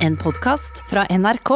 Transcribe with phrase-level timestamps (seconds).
[0.00, 1.50] En podkast fra NRK.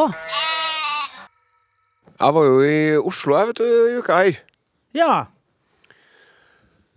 [2.15, 4.39] Jeg var jo i Oslo jeg, vet du, i uka her.
[4.97, 5.15] Ja.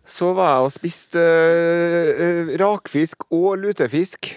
[0.07, 4.33] Så var jeg og spiste eh, eh, rakfisk og lutefisk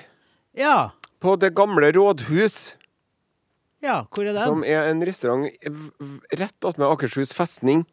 [0.58, 0.90] Ja.
[1.22, 2.76] på Det gamle rådhus,
[3.82, 4.42] Ja, hvor er den?
[4.44, 7.86] som er en restaurant v- rett attmed Akershus festning.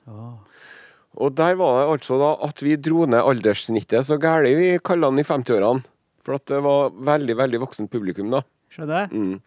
[1.17, 5.07] Og der var det altså da at vi dro ned alderssnittet så gæli vi kalte
[5.09, 5.83] den i 50-årene.
[6.25, 8.41] For at det var veldig, veldig voksent publikum, da.
[8.77, 9.41] Skjønner Mm.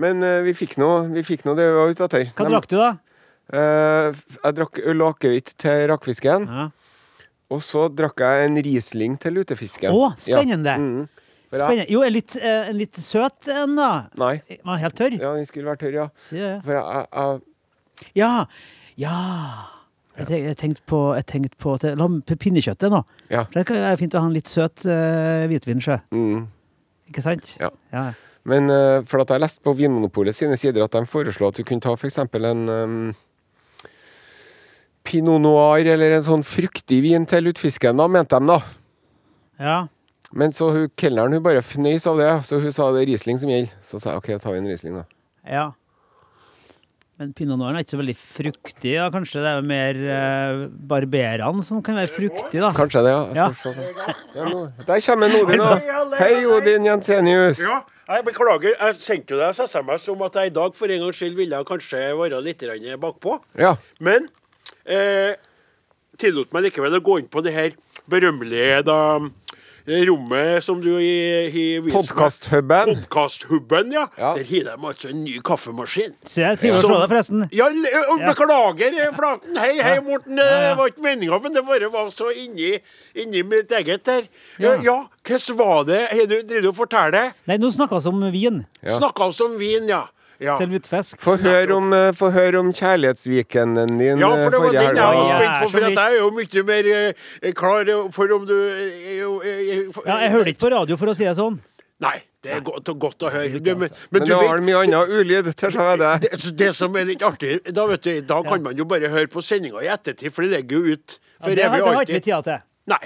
[0.00, 0.90] Men uh, vi fikk nå
[1.46, 2.28] nå det vi var ute etter.
[2.34, 2.90] Hva drakk du, da?
[3.50, 4.10] Uh,
[4.44, 6.46] jeg drakk øl og akevitt til rakfisken.
[6.50, 6.68] Ja.
[7.50, 9.90] Og så drakk jeg en Riesling til lutefisken.
[9.90, 10.76] Å, spennende.
[10.76, 10.78] Ja.
[10.78, 11.08] Mm.
[11.50, 11.86] Spennende.
[11.90, 13.88] Jo, en litt, eh, en litt søt en, da.
[14.20, 14.36] Nei.
[14.46, 15.16] Var den helt tørr?
[15.18, 16.06] Ja, den skulle vært tørr, ja.
[16.14, 17.40] For jeg, jeg,
[18.06, 18.46] jeg Ja.
[19.02, 19.16] Ja.
[20.20, 23.02] Jeg tenk- jeg tenkte på, jeg tenkte på pinnekjøttet nå.
[23.30, 23.44] Ja.
[23.50, 26.46] Det er fint å ha en litt søt uh, hvitvin, mm.
[27.10, 27.56] Ikke sant?
[27.58, 27.70] Ja.
[27.90, 28.12] ja.
[28.48, 31.64] Men eh, for at jeg leste på Vinmonopolet sine sider at de foreslo at du
[31.68, 32.18] kunne ta f.eks.
[32.24, 32.94] en um,
[35.04, 38.60] Pinot noir eller en sånn fruktig vin til lutefisken, da, mente de, da.
[39.60, 39.78] ja.
[40.30, 43.40] Men så hun kelneren hun bare fnøys av det, så hun sa det er Riesling
[43.42, 43.72] som gjelder.
[43.82, 45.02] Så sa jeg OK, da tar vi en Riesling, da.
[45.42, 45.64] Ja.
[47.18, 48.92] Men pinot noir er ikke så veldig fruktig.
[48.94, 49.08] Da.
[49.10, 50.60] Kanskje det er mer eh,
[50.92, 52.70] barberene som kan være fruktig, da.
[52.78, 53.24] Kanskje det, ja.
[53.26, 53.48] Jeg Ja.
[53.58, 53.74] se.
[54.38, 56.14] Ja, Der kommer Odin, da.
[56.22, 57.64] Hei, Odin Jensenius.
[57.66, 58.74] Ja, jeg beklager.
[58.74, 62.02] Jeg sendte deg SMS om at jeg i dag for en gangs skyld ville kanskje
[62.18, 62.64] være litt
[63.00, 63.38] bakpå.
[63.58, 63.76] Ja.
[64.00, 64.28] Men
[64.84, 65.36] eh,
[66.20, 67.76] tillot meg likevel å gå inn på det her
[68.10, 68.98] berømmelige da,
[69.86, 72.94] rommet som du i, i Podkasthuben.
[72.94, 74.06] Podkasthubben, ja.
[74.18, 74.34] Ja.
[74.36, 76.14] Der har de altså en ny kaffemaskin.
[76.26, 77.46] Så jeg trives se deg, forresten.
[77.54, 77.68] Ja,
[78.26, 79.56] beklager, eh, Flaten.
[79.56, 80.36] Hei, hei, Morten.
[80.36, 80.74] Det Ja, ja.
[80.78, 82.78] var ikke meninga, men det bare var så inni,
[83.14, 84.28] inni mitt eget der.
[84.58, 84.76] Ja,
[85.26, 86.02] hvordan var det?
[86.28, 87.32] Driver du og forteller?
[87.46, 88.98] Nei, nå snakkes om vin Ja.
[88.98, 90.04] Snakka om vin, ja.
[90.40, 90.56] Ja.
[90.60, 91.20] til lutefisk.
[91.22, 94.86] Få høre om, eh, få høre om kjærlighetsweekenden din Ja, eh, for det var forrige
[94.86, 98.34] den jeg var spent på, for at jeg er jo mye mer eh, klar for
[98.38, 101.36] om du eh, eh, eh, Ja, jeg hører ikke på radio, for å si det
[101.38, 101.60] sånn.
[102.00, 103.58] Nei, det er godt, godt å høre.
[103.60, 106.30] Du, men, men Men du det var mye annet ulyd til seg det.
[106.56, 109.42] det, som er litt artig, da, vet du, da kan man jo bare høre på
[109.44, 111.98] sendinga i ettertid, for det ligger jo ut Ja, det har det har ikke vi
[112.00, 112.24] alltid.
[112.24, 112.62] tida til.
[112.88, 113.02] Nei.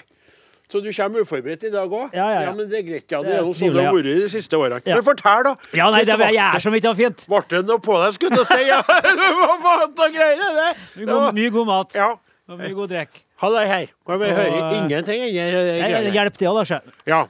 [0.72, 2.14] Så du kommer uforberedt i dag òg?
[2.16, 2.52] Ja, ja, ja.
[2.56, 3.04] men det er greit.
[3.12, 4.80] Ja, det Det er jo sånn det har vært de siste årene.
[4.86, 4.94] Ja.
[4.96, 5.52] Men fortell, da.
[5.76, 7.26] Ja, nei, det jeg er som ikke har fint.
[7.28, 8.60] Ble det noe på deg, skulle jeg si?
[8.70, 8.80] Ja,
[9.20, 10.70] det var mat og greier, det.
[10.96, 12.08] Mye god, mye god mat Ja.
[12.48, 13.20] og mye god drikk.
[13.44, 13.86] Halla her.
[14.06, 15.36] Kan vi Og, høre ingenting inni?
[15.36, 16.80] Jeg- Hjelp til, da, sjø.
[17.06, 17.22] Ja.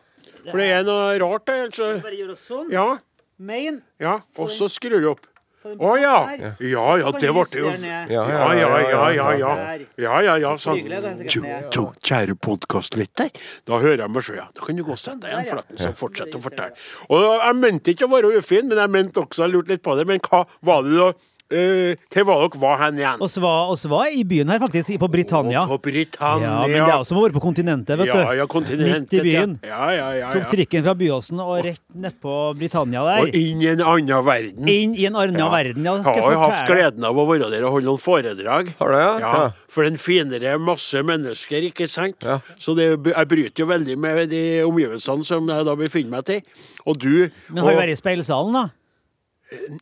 [0.51, 1.59] For det er noe rart, det.
[1.71, 1.91] Altså.
[2.05, 2.71] Bare gjør oss sånn.
[2.71, 2.99] Ja,
[3.39, 3.83] Main.
[3.99, 4.21] ja.
[4.39, 5.27] Og så skrur du opp.
[5.65, 6.17] Å ja.
[6.61, 9.53] Ja ja, det ble jo Ja, Ja, ja, ja, ja, ja.
[9.97, 10.83] Ja, ja, sånn.
[10.85, 13.31] Jo, kjære podkastlytter.
[13.65, 14.49] Da hører jeg meg sjøl, ja.
[14.53, 16.77] Da kan du gå og sette deg igjen, Flaten, som fortsetter å fortelle.
[17.09, 19.97] Og jeg mente ikke å være ufin, men jeg mente også, jeg lurte litt på
[19.97, 21.09] det, men hva var det da
[21.55, 23.23] eh, Hvor var dere var hen igjen?
[23.25, 25.63] Oss var, oss var i byen her, faktisk, på Britannia.
[25.71, 26.51] På Britannia.
[26.51, 28.19] Ja, men det er også som å være på kontinentet, vet du.
[28.19, 29.07] Ja, ja, kontinentet.
[29.07, 29.57] Midt i byen.
[29.63, 30.33] Ja, ja, ja.
[30.35, 30.51] Tok ja.
[30.55, 33.23] trikken fra Byåsen og rett nedpå Britannia der.
[33.29, 34.69] Og inn i en annen verden.
[34.69, 35.51] Inn i en annen Ja.
[35.53, 35.97] verden, ja.
[35.97, 38.03] Det Jeg skal har jeg jo hatt gleden av å være der og holde noen
[38.03, 38.73] foredrag.
[38.81, 39.13] Har du ja?
[39.23, 39.51] Ja.
[39.69, 42.25] For en finere masse mennesker, ikke sant?
[42.27, 42.41] Ja.
[42.59, 46.41] Så det, jeg bryter jo veldig med de omgivelsene som jeg da befinner meg til.
[46.87, 48.65] Og du Men har og, jo vært i speilsalen, da.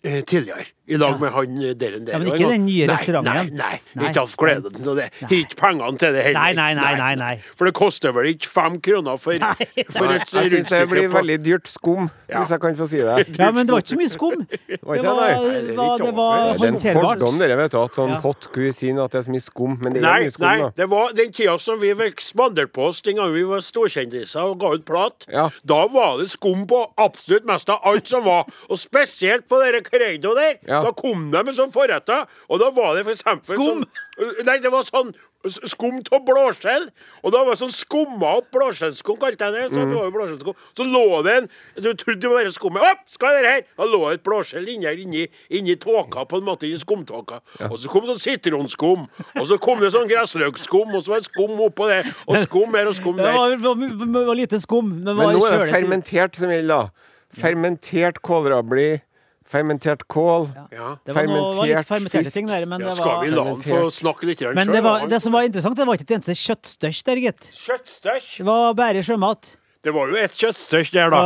[0.02, 2.12] eh, tidligere, i lag med han eh, der og der.
[2.12, 3.32] Ja, men ikke den nye restauranten.
[3.32, 4.08] Nei, nei, Nei.
[4.10, 5.04] ikke hatt gleden til det.
[5.20, 6.40] Har ikke pengene til det heller.
[6.40, 7.34] Nei, nei, nei, nei, nei.
[7.56, 9.68] For det koster vel ikke fem kroner for, Nei.
[9.94, 12.40] for Nei, et jeg syns det blir veldig dyrt skum, Ja.
[12.42, 13.28] hvis jeg kan få si det.
[13.42, 14.42] Ja, men det var ikke så mye skum.
[14.50, 15.28] Det Var det, var,
[15.62, 16.58] det var, håndterbart.
[16.58, 19.32] det er en fordom dere vet du, at sånn hot cuisine at det er så
[19.36, 19.78] mye skum.
[19.82, 20.70] Men det er Nei, mye skum, nei, da.
[20.82, 24.50] det var den tida som vi fikk spandert på oss den gangen vi var storkjendiser
[24.50, 25.26] og ga ut plat.
[25.30, 25.46] Ja.
[25.62, 28.50] Da var det skum på absolutt mest av alt som var.
[28.68, 30.58] Og spesielt på dere Credo der.
[30.72, 30.80] Ja.
[30.88, 33.82] Da kom de med sånn forretter, og da var det for eksempel Skum?
[33.84, 35.12] Sånn, nei, det var sånn
[35.42, 36.84] Skum av blåskjell.
[37.26, 39.62] Og da var det sånn skumma opp blåskjellskum, kalte jeg det.
[39.74, 39.88] Så, Mm.
[39.90, 40.54] det var jo blåskjellskum.
[40.78, 41.48] så lå det en
[41.82, 42.84] Du trodde det var skummet.
[42.86, 43.62] Opp, skal det her!
[43.76, 47.40] Da lå det et blåskjell inni her, inni, inni tåka, på en måte, inni skumtåka.
[47.66, 49.08] Og så kom det sånn sitronskum.
[49.34, 52.14] Og så kom det sånn gressløkskum, og så var det skum oppå det.
[52.28, 53.32] Og skum her og skum der.
[53.34, 54.94] det var, var, var lite skum.
[55.02, 57.10] Men, Men nå er det fermentert som gjelder, da.
[57.42, 59.00] Fermentert kålrabli,
[59.48, 60.48] fermentert kål.
[60.72, 60.92] Ja.
[61.04, 62.36] Det var, noe, var litt fermentert fermenterte fisk.
[62.36, 64.54] ting der, men Ja, det skal vi la han få snakke litt sjøl?
[64.58, 67.50] Men det, var, det som var interessant, det var ikke et eneste kjøttstøsj der, gitt.
[67.56, 68.30] Kjøttstøsj?
[68.42, 69.56] Det var bare sjømat.
[69.82, 71.22] Det var jo et kjøttstøsj der, da.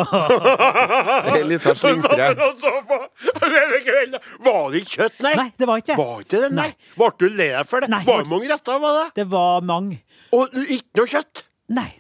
[1.35, 2.31] Ei lita slinkre.
[3.85, 4.17] Kvelden,
[4.47, 5.35] Var det ikke kjøtt, nei?
[5.37, 5.99] Nei, det var ikke det.
[6.01, 6.71] Var ikke det, nei?
[6.73, 6.95] Nei.
[6.97, 7.91] Ble du lei deg for det?
[7.93, 9.07] Nei, var det mange retter, var det?
[9.21, 10.01] Det var mange.
[10.37, 11.45] Og ikke noe kjøtt?
[11.77, 11.91] Nei.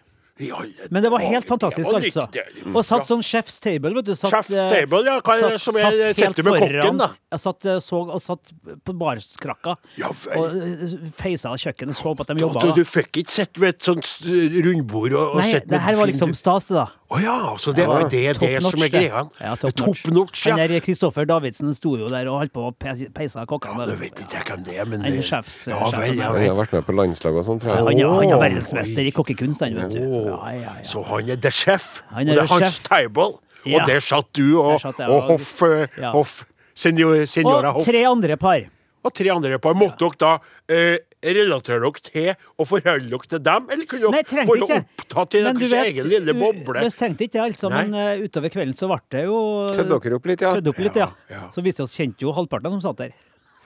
[0.90, 2.26] Men det var helt fantastisk, altså.
[2.74, 4.12] Og satt sånn chef's table, vet du.
[4.18, 7.08] Satt, Chef's eh, table, ja, det som jeg kjente med kokken, da?
[7.32, 8.52] Jeg satt, eh, så, og satt
[8.84, 12.66] på barskrakka Ja og eh, feisa av kjøkkenet så på at de jobba.
[12.66, 15.96] du, du fikk ikke sett ved et sånt rundbord og, og Nei, sett det her
[15.98, 16.86] var liksom stas, det, da.
[17.06, 19.20] Å ja, så det var det, det som er greia?
[19.38, 20.40] Ja, top Top notch.
[20.46, 20.56] ja.
[20.56, 23.84] Han der Kristoffer Davidsen sto jo der og holdt på å pe- peise kokkene.
[23.86, 26.32] Ja, du vet ikke hvem det er, men det- sjefs- Ja vel, ja.
[26.32, 28.00] Han har vært med på landslag og sånn, tror Han, jeg.
[28.02, 30.00] er- han er verdensmester i kokkekunst, han, vet du.
[30.00, 30.82] Ja, ja, ja.
[30.82, 32.82] Så han er the chef, Han og er det er hans chef.
[32.88, 33.38] table.
[33.64, 33.80] Ja.
[33.80, 35.62] Og der satt du og, satt jeg og og- hoff,
[35.98, 36.10] Ja.
[36.10, 36.44] hoff
[36.74, 38.60] senior, Senora Og tre andre par.
[39.04, 39.74] Og tre andre par.
[39.74, 40.38] Måtte dere da
[40.68, 40.98] eh,
[41.34, 45.72] relatere dere til og forholde dere til dem, eller kunne dere være opptatt til deres
[45.72, 46.84] vet, egen lille boble?
[46.84, 47.86] Vi trengte ikke det, altså, Nei.
[47.86, 49.40] men uh, utover kvelden så ble det jo
[49.76, 50.52] Tødde dere opp litt, ja?
[50.60, 51.10] Opp litt, ja.
[51.30, 51.48] Ja, ja.
[51.54, 53.18] Så viste det oss kjente jo halvparten som satt der.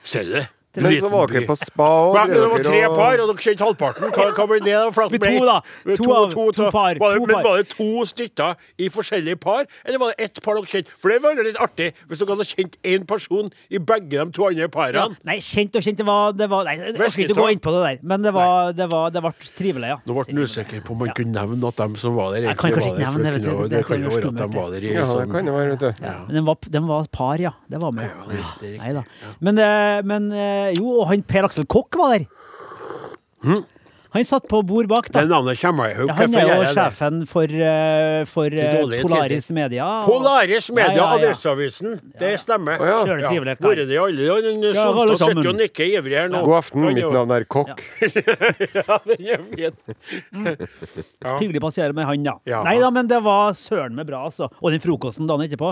[0.07, 0.47] Ser du det?
[0.75, 4.11] Men så var dere på spa og det var tre par, og dere kjente halvparten.
[4.15, 4.71] Hva, hva blir det?
[4.71, 4.87] da?
[5.11, 5.57] Det ble- to, da.
[5.99, 9.65] To av- to ta- par, Var det, men var det to stykker i forskjellige par,
[9.85, 10.87] eller var det ett par dere kjente?
[10.97, 14.47] For det var litt artig hvis dere hadde kjent én person i begge de to
[14.47, 15.07] andre Ja.
[15.27, 17.59] Nei, kjent og kjent, det var, det var Nei, jeg orker ikke å gå inn
[17.59, 19.97] på det der, men det var, det var, det ble trivelig, ja.
[20.07, 22.57] Nå ble han usikker på om han kunne nevne at de som var der, Jeg
[22.57, 23.05] kan egentlig var der.
[23.11, 25.09] nevne det, vet Det Det kan jo være at de var der i Ja, det
[25.11, 26.05] sånn kan det være, vet du.
[26.05, 26.35] Ja, men
[26.71, 27.51] de var, par, ja.
[27.69, 28.07] Det var med.
[28.07, 29.03] Ja, det er riktig, det er Nei da.
[29.41, 32.25] Men, eh, men eh, jo, og han Per Aksel Kokk var der.
[34.11, 35.21] Han satt på bord bak, da.
[35.23, 36.03] Det navnet kommer jeg.
[36.09, 39.55] Ja, han er jo sjefen for, uh, for uh, Polaris tider.
[39.55, 39.85] Media.
[39.87, 41.29] og- Polaris Media, Ja, ja, ja.
[41.29, 41.95] Adresseavisen.
[42.19, 42.75] Det stemmer.
[42.75, 42.97] Å, ja.
[43.07, 43.55] Trivelig.
[43.61, 46.43] Vært det alle Sonstad sitter jo og nikker ivrig her nå.
[46.43, 47.85] God aften, mitt navn er Kokk.
[48.75, 49.79] Ja, den er fin.
[51.39, 52.35] Hyggelig å passere med han, da.
[52.51, 52.65] Ja.
[52.67, 54.51] Nei da, men det var søren meg bra, altså.
[54.59, 55.71] Og den frokosten dagen etterpå.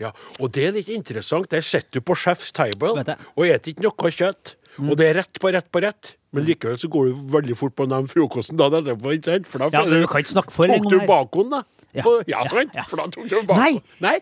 [0.00, 0.10] Ja,
[0.40, 1.48] og det er litt interessant.
[1.50, 3.18] Der sitter du på Chef's Table Vet jeg.
[3.36, 4.54] og spiser ikke noe kjøtt.
[4.82, 6.16] Og det er rett på rett på rett.
[6.34, 9.12] Men likevel så går du veldig fort på den frokosten dagen etterpå.
[9.14, 9.46] ikke sant?
[9.46, 11.06] For da Ja, men du kan ikke snakke for lenge Tok om du det her.
[11.06, 11.62] bacon, da?
[11.94, 12.02] Ja.
[12.02, 12.72] På- Ja, Ja, sant?
[12.74, 12.82] ja.
[12.90, 13.56] For da tok du bakoen.
[13.56, 13.82] Nei.
[14.00, 14.18] Nei.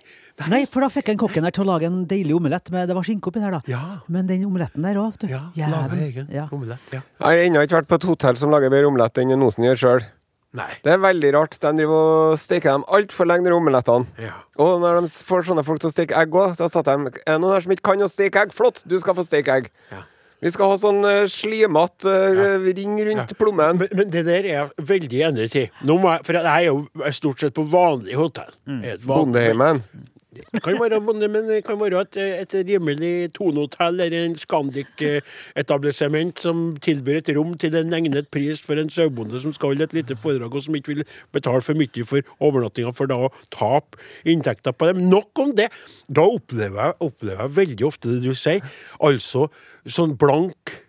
[0.49, 2.71] Nei, for da fikk en kokken her til å lage en deilig omelett.
[2.71, 3.63] Med, det var skinke oppi der, da.
[3.67, 4.01] Ja.
[4.09, 5.27] Men den omeletten der òg, vet du.
[5.29, 5.71] Ja, Jæven.
[5.73, 6.49] laga egen Ja.
[6.53, 6.81] omelett.
[6.93, 7.01] Ja.
[7.01, 9.79] Jeg har ennå ikke vært på et hotell som lager bedre omelett enn Osen gjør
[9.81, 10.05] sjøl.
[10.53, 10.69] Nei.
[10.85, 11.57] Det er veldig rart.
[11.63, 14.09] De driver og steker dem altfor lenge, de omelettene.
[14.21, 14.35] Ja.
[14.61, 17.35] Og når de får sånne folk til å steke egg òg, så satt de Er
[17.35, 18.53] det noen her som ikke kan å steke egg?
[18.57, 19.71] Flott, du skal få steke egg.
[19.93, 20.05] Ja.
[20.43, 23.79] Vi skal ha sånn uh, slimete eh, ring rundt plommen.
[23.79, 25.69] Men, men det der er jeg veldig enig i.
[25.87, 28.51] For jeg er jo stort sett på vanlig hotell.
[28.67, 28.81] Mm.
[29.07, 29.85] Bondeheimen.
[30.33, 36.77] Det kan være, men det kan være et, et rimelig Tone-hotell eller en Scandic-etablissement som
[36.81, 40.17] tilbyr et rom til en egnet pris for en sauebonde som skal holde et lite
[40.23, 41.05] foredrag, og som ikke vil
[41.37, 45.05] betale for mye for overnattinga, for da å tape inntekter på dem.
[45.13, 45.69] Nok om det!
[46.09, 48.65] Da opplever jeg, opplever jeg veldig ofte det du sier.
[49.05, 49.51] Altså
[49.85, 50.82] sånn blank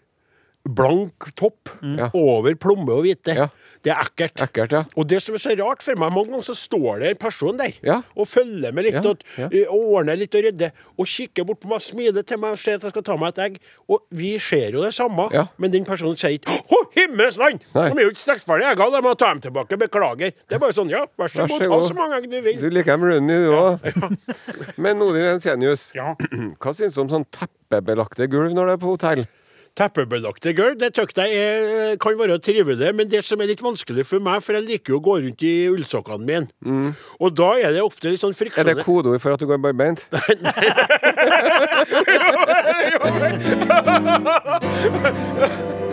[0.63, 2.07] Blank topp Ja.
[2.15, 3.33] over plomme og hvite.
[3.35, 3.47] Ja.
[3.83, 4.39] Det er ekkelt.
[4.45, 4.83] Ekkelt, ja.
[4.95, 7.57] Og det som er så rart for meg, mange ganger så står det en person
[7.57, 7.97] der Ja.
[8.15, 11.81] og følger med litt og eh, ordner litt og rydder, og kikker bort på meg,
[11.81, 13.59] smiler til meg og ser at jeg skal ta meg et egg.
[13.89, 15.27] Og vi ser jo det samme,
[15.57, 17.59] men den personen sier ikke 'Å, himmels land!
[17.73, 19.75] De er jo ikke stekt ferdig eggene, de må ta dem tilbake.
[19.77, 20.31] Beklager.
[20.47, 22.59] Det er bare sånn, ja, vær så god, så ta så mange egg du vil.
[22.61, 23.79] Du liker dem rundy, du òg.
[24.77, 26.15] Men Odin Ensenius, Ja.
[26.61, 29.27] hva syns du om sånn teppebelagte gulv når du er på hotell?
[29.73, 34.05] Teppebelagte gulv, det tykker jeg er, kan være trivelig, men det som er litt vanskelig
[34.05, 36.45] for meg, for jeg liker jo å gå rundt i ullsokkene mine,
[37.17, 39.57] og da er det ofte litt sånn friksjon Er det kodeord for at du går
[39.63, 40.03] barbeint?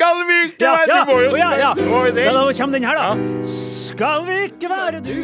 [0.00, 1.70] Skal vi ikke Ja, være ja, Du må jo ja, ja.
[1.76, 3.08] det- Ja, da kommer den her, da.
[3.44, 5.16] Skal vi ikke være du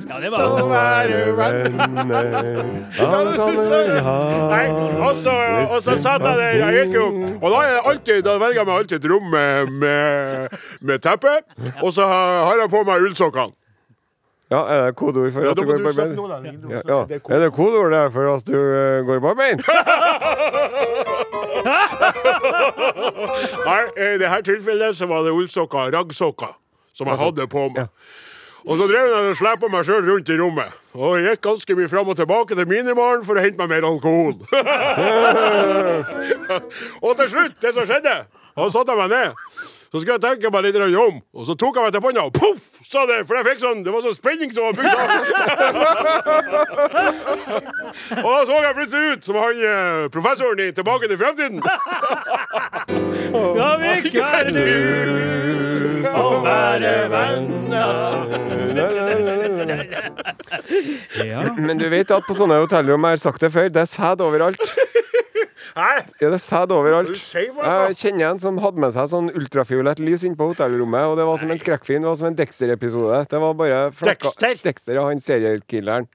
[0.00, 2.16] Skal vi bare være venner
[2.98, 4.16] Alle sammen vil ha
[4.50, 4.66] Nei,
[5.06, 5.34] og så,
[5.70, 7.06] og så satt jeg der, jeg gikk jo
[7.40, 11.36] Og da, er alltid, da velger jeg meg alltid et rom med, med, med teppe,
[11.82, 13.52] og så har jeg på meg ullsokkene.
[14.50, 17.04] Ja, er det kodeord for at du går nordlending, du Ja.
[17.06, 19.62] Det er det kodeord for at du eh, går barbeint?
[23.68, 26.52] Nei, i dette tilfellet så var det ullsokker, raggsokker,
[26.96, 27.86] som jeg hadde på meg.
[28.68, 30.74] Og så drev jeg og sleppa meg sjøl rundt i rommet.
[30.92, 33.86] Og jeg gikk ganske mye fram og tilbake til minibaren for å hente meg mer
[33.88, 34.34] alkohol.
[37.06, 39.30] og til slutt, det som skjedde, da satte jeg meg ned.
[39.90, 42.32] Så skal jeg tenke meg litt om, og så tok jeg meg til panna, og
[42.36, 43.26] poff, sa det!
[43.26, 45.10] For jeg fikk sånn, det var sånn spenning som var bygd opp.
[48.24, 51.58] og da så jeg plutselig ut som han eh, professoren i Tilbake til fremtiden.
[53.58, 53.90] Ja, vi
[54.22, 54.62] er du
[56.06, 58.30] som være venner
[61.26, 61.42] Ja.
[61.58, 64.22] Men du vet at på sånne hotellrom, jeg har sagt det før, det er sæd
[64.24, 64.62] overalt.
[65.76, 65.90] Hæ?
[66.20, 67.12] Ja, det er sæd overalt.
[67.34, 71.26] Jeg kjenner en som hadde med seg sånn ultrafiolett lys inn på hotellrommet, og det
[71.28, 72.02] var som en skrekkfilm.
[72.02, 73.22] Det var som en Dexter-episode.
[73.30, 74.60] Det var bare flakka Dexter?
[74.66, 76.08] Dexter og han seriekilleren.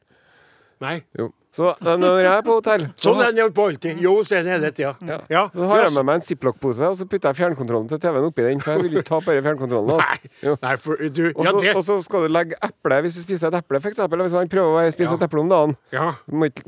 [0.83, 0.99] Nei.
[1.17, 1.31] Jo.
[1.55, 3.99] Så eh, når jeg er på hotell, Sånn er gjort på alltid.
[4.03, 4.89] Jo, så er det tida.
[5.07, 5.21] ja.
[5.31, 5.43] Ja.
[5.53, 8.43] så har jeg med meg en ziplock-pose, og så putter jeg fjernkontrollen til TV-en oppi
[8.43, 10.01] den, for jeg vil ikke ta bare fjernkontrollen.
[10.03, 10.57] Nei, Altså.
[10.65, 13.61] Nei, for du Ja, det og så skal du legge eple hvis du spiser et
[13.61, 14.25] eple, eksempel.
[14.27, 15.15] Hvis man prøver å spise Ja.
[15.15, 15.77] et eple om dagen.
[15.95, 16.09] Ja.
[16.27, 16.67] Må ikke,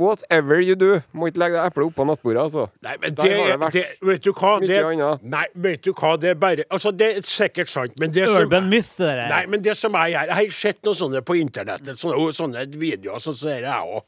[0.00, 2.66] whatever you do, må ikke legge det eplet oppå nattbordet, altså.
[2.86, 4.52] Nei, men Der det, har det vært det Vet du hva?
[4.60, 5.26] mye Det, annet.
[5.36, 6.12] nei, vet du hva?
[6.20, 9.28] Det er bare Altså, det er sikkert sant, men det som Urban myth, det der.
[9.32, 12.66] Nei, men det som jeg gjør Jeg har sett noen sånne på internettet, sånne, sånne
[12.76, 14.02] videoer sånn som dette, jeg òg.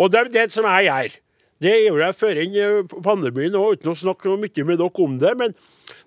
[0.00, 1.18] Og det, det som jeg gjør
[1.60, 5.32] det gjorde jeg før inn pandemien òg, uten å snakke mye med dere om det.
[5.36, 5.54] Men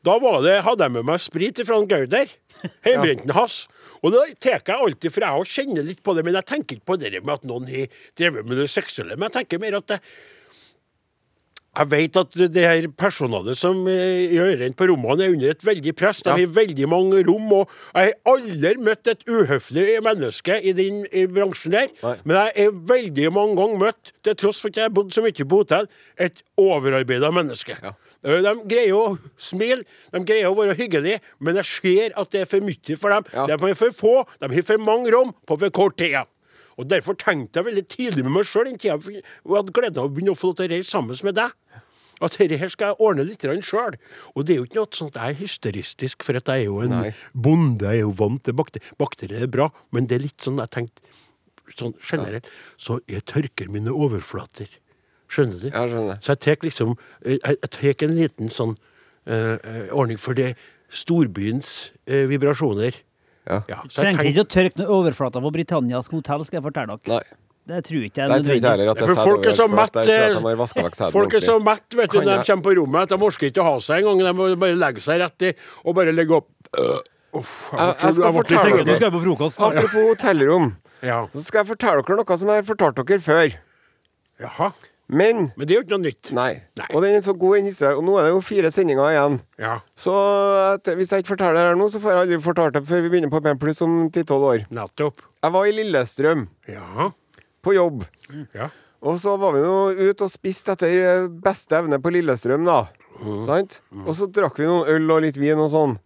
[0.05, 2.31] da var det, hadde jeg med meg sprit fra Gauder.
[2.87, 3.63] Hjemmebrenten hans.
[4.01, 6.89] Og da tar jeg alltid, for jeg kjenner litt på det, men jeg tenker ikke
[6.93, 9.17] på det med at noen har drevet med det seksuelle.
[9.17, 9.99] Men jeg tenker mer at det,
[11.73, 15.63] jeg vet at det her personalet som eh, gjør rent på rommene, er under et
[15.65, 16.19] veldig press.
[16.21, 16.35] De Ja.
[16.37, 21.25] har veldig mange rom, og jeg har aldri møtt et uhøflig menneske i den i
[21.25, 21.87] bransjen der.
[22.03, 22.15] Nei.
[22.25, 25.23] Men jeg har veldig mange ganger møtt, til tross for at jeg har bodd så
[25.25, 25.87] mye på hotell,
[26.21, 27.77] et overarbeida menneske.
[27.81, 27.95] Ja.
[28.23, 32.41] Eh, De greier å smile, de greier å være hyggelige, men jeg ser at det
[32.41, 33.25] er for mye for dem.
[33.33, 33.47] Ja.
[33.47, 36.21] De er for få, de har for mange rom på for kort tid.
[36.77, 40.09] Og Derfor tenkte jeg veldig tidlig med meg sjøl den tida jeg hadde gleden av
[40.09, 41.53] å begynne å få til å reise sammen med deg.
[42.23, 43.97] At dette her skal jeg ordne litt sjøl.
[44.33, 46.69] Og det er jo ikke noe sånn at jeg er hysteristisk, for at jeg er
[46.69, 47.11] jo en Nei.
[47.33, 47.89] bonde.
[47.89, 48.95] Jeg er jo vant til bakterier.
[49.01, 51.03] Bakterier er bra, men det er litt sånn jeg tenkte
[51.73, 52.49] sånn generelt.
[52.77, 54.69] Så jeg tørker mine overflater.
[55.31, 55.67] Skjønner du?
[55.71, 56.21] Ja, skjønner.
[56.21, 60.53] Så jeg tar liksom Jeg, jeg tar en liten sånn uh, eh, ordning for det
[60.93, 62.99] storbyens uh, vibrasjoner.
[63.47, 63.61] Ja.
[63.67, 67.17] Ja, Trengte ikke å tørke overflata på Britannias hotell, skal jeg fortelle dere.
[67.17, 67.39] Nei.
[67.63, 69.67] Det tror ikke jeg Der tror ikke heller at det er sæd folk er så
[69.71, 73.47] mette, Folk er så mett vet du, når de kommer på rommet at de orker
[73.47, 74.19] ikke å ha seg engang.
[74.19, 75.51] De må bare legge seg rett i
[75.85, 76.49] og bare legge opp.
[76.77, 76.99] Øh,
[77.33, 78.95] Uff, Jeg- jeg skal fortelle sikker.
[78.95, 79.59] Skal på frokost.
[79.59, 81.25] Apropos hotellrom, Ja.
[81.33, 83.55] så skal jeg fortelle dere noe som jeg har fortalt dere før.
[84.39, 84.73] Jaha.
[85.09, 86.29] Men Men det er jo ikke noe nytt.
[86.33, 86.51] Nei.
[86.79, 86.87] Nei.
[86.95, 87.97] Og den er så god, den historien.
[87.99, 89.35] Og nå er det jo fire sendinger igjen.
[89.59, 90.13] Ja, Så
[90.73, 93.03] at, hvis jeg ikke forteller det her nå, så får jeg aldri fortalt det før
[93.03, 94.65] vi begynner på P pluss om 10-12 år.
[94.71, 95.21] nettopp.
[95.43, 97.09] Jeg var i Lillestrøm Ja.
[97.63, 98.05] på jobb.
[98.55, 98.69] ja.
[99.03, 102.85] Og så var vi nå ute og spiste etter eh, beste evne på Lillestrøm, da.
[103.45, 103.81] Sant?
[104.07, 105.97] Og så drakk vi noen øl og litt vin og sånn.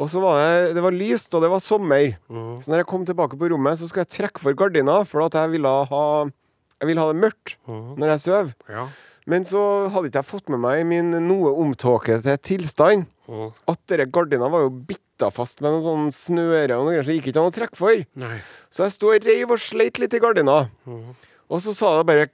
[0.00, 2.14] Og så var det, det var lyst, og det var sommer.
[2.30, 5.34] Så når jeg kom tilbake på rommet, så skulle jeg trekke for gardina, for at
[5.36, 6.04] jeg ville ha,
[6.80, 8.52] jeg vil ha det mørkt når jeg sover.
[8.72, 8.88] ja.
[9.30, 9.60] Men så
[9.92, 13.04] hadde ikke jeg fått med meg i min noe omtåkete tilstand
[13.70, 17.12] at dere gardina var jo bitta fast med noen sånne snøre og noe greier, så
[17.12, 18.00] det gikk ikke an å trekke for.
[18.18, 18.38] Nei.
[18.72, 20.56] Så jeg sto og reiv og sleit litt i gardina.
[21.50, 22.26] Og så sa det bare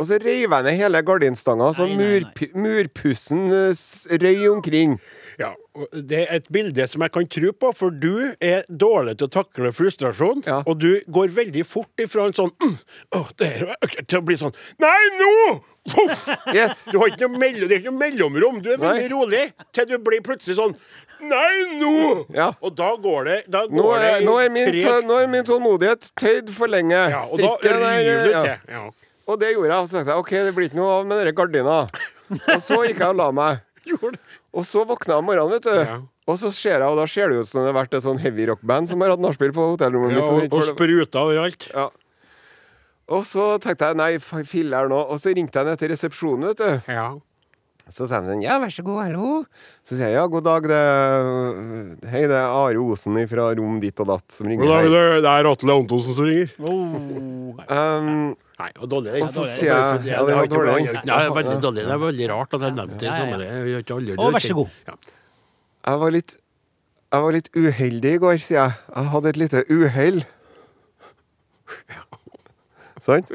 [0.00, 2.50] Og så reiv jeg ned hele gardinstanga, så Nei, nei, nei.
[2.64, 4.94] murpussen eh, røy omkring.
[5.40, 9.18] Ja, og Det er et bilde som jeg kan tro på, for du er dårlig
[9.20, 10.42] til å takle frustrasjon.
[10.48, 10.62] Ja.
[10.68, 12.74] Og du går veldig fort ifra en sånn mm,
[13.16, 15.34] å, det her var til å bli sånn Nei, nå!
[15.94, 16.26] Voff!
[16.52, 16.82] Yes.
[16.90, 18.58] Du har ikke noe, mellom, det er ikke noe mellomrom.
[18.64, 19.12] Du er veldig Nei.
[19.14, 19.44] rolig
[19.76, 20.74] til du blir plutselig sånn
[21.20, 21.92] Nei, nå!
[22.32, 22.50] Ja.
[22.64, 25.44] Og da går det da går Nå er, det nå, er min, nå er min
[25.44, 26.96] tålmodighet tøyd for lenge.
[26.96, 28.42] ja, Og da Strikken da ryr du ja.
[28.46, 28.74] til.
[28.76, 28.84] Ja.
[29.30, 29.80] Og det gjorde jeg.
[29.84, 31.76] Og så tenkte jeg OK, det blir ikke noe av med denne gardina.
[32.54, 33.66] Og så gikk jeg og la meg.
[34.50, 35.76] Og så våkna jeg om morgenen, vet du.
[35.78, 35.96] Ja.
[36.30, 38.18] Og så ser jeg, og da ser det ut som det har vært et sånn
[38.22, 40.50] heavy rock-band som har hatt nachspiel på hotellrommet Ja, mitt.
[40.50, 41.66] og, og spruta overalt.
[41.70, 41.84] Ja.
[43.10, 44.08] Og så tenkte jeg nei,
[44.46, 44.98] filler nå.
[45.10, 46.92] Og så ringte jeg ned til resepsjonen, vet du.
[46.94, 47.06] Ja.
[47.90, 49.30] Så sa de sånn ja, vær så god, hallo.
[49.82, 50.80] Så sier jeg ja, god dag, det
[52.12, 54.62] Hei, det er Are Osen fra rom ditt og datt som ringer.
[54.62, 56.52] God dag, det det er Atle Antonsen som ringer.
[56.70, 57.58] Oh.
[57.66, 59.22] Um, Nei, det var dårlig.
[59.24, 60.84] Og så sier jeg- Det- ja, det det var dårlig.
[60.84, 61.82] Nei, det er veldig dårlig.
[61.86, 63.06] Det er veldig rart at jeg nevnte det.
[63.06, 63.18] Ja, ja.
[63.18, 64.68] samme har ikke Å, vær så god.
[64.86, 64.94] Ja.
[65.90, 66.36] jeg var litt
[67.12, 68.72] Jeg var litt uheldig i går, sier jeg.
[68.94, 70.24] Jeg hadde et lite uhell.
[73.00, 73.32] Sant?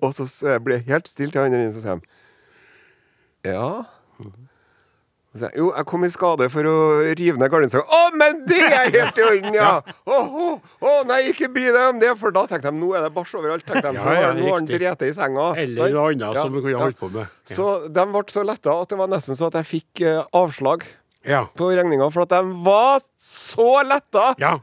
[0.00, 2.06] Og så ble jeg helt stille til han enden, så sier de
[3.46, 3.84] Ja?
[5.38, 6.76] Så jo, jeg kom i skade for å
[7.18, 7.84] rive ned gardinstanga.
[7.84, 9.70] Å, men det er helt i orden, ja!
[10.14, 10.46] Å, å,
[10.80, 13.36] å, nei, ikke bry deg om det, for da tenkte de nå er det bæsj
[13.38, 13.66] overalt.
[13.68, 14.00] tenkte de.
[14.00, 15.10] Ja, ja, nå har han riktig.
[15.10, 15.50] i senga.
[15.60, 16.80] Eller noe annet som vi kunne ja.
[16.86, 17.28] holdt på med.
[17.28, 17.52] Ja.
[17.52, 20.88] Så de ble så letta at det var nesten så at jeg fikk uh, avslag
[21.28, 21.44] Ja.
[21.60, 24.56] på regninga, for at de var så letta ja.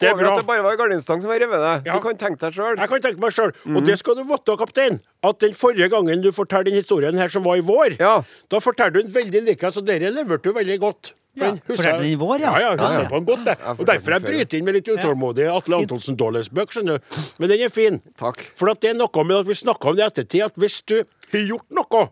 [0.00, 0.32] Det er bra.
[0.34, 1.86] at det bare var gardinstang som var revet.
[1.86, 1.94] Ja.
[1.94, 2.76] Du kan tenke deg sjøl.
[2.78, 3.52] Jeg kan tenke meg sjøl.
[3.64, 3.76] Mm.
[3.76, 7.28] Og det skal du vite, kaptein, at den forrige gangen du fortalte den historien her
[7.28, 8.22] som var i vår, Ja.
[8.50, 11.12] da fortalte du den veldig like, så dere leverte du veldig godt.
[11.34, 12.52] Ja, den husker i vår, ja.
[12.54, 13.08] Ja, ja, Ja, ja.
[13.10, 13.56] på den godt, det.
[13.78, 17.18] Og derfor jeg bryter inn med litt utålmodig Atle Antonsen Dolles-bøk, skjønner du.
[17.40, 18.00] Men den er fin.
[18.16, 18.38] Takk.
[18.54, 20.82] For at det er noe med at vi snakker om det i ettertid, at hvis
[20.86, 22.04] du har gjort noe.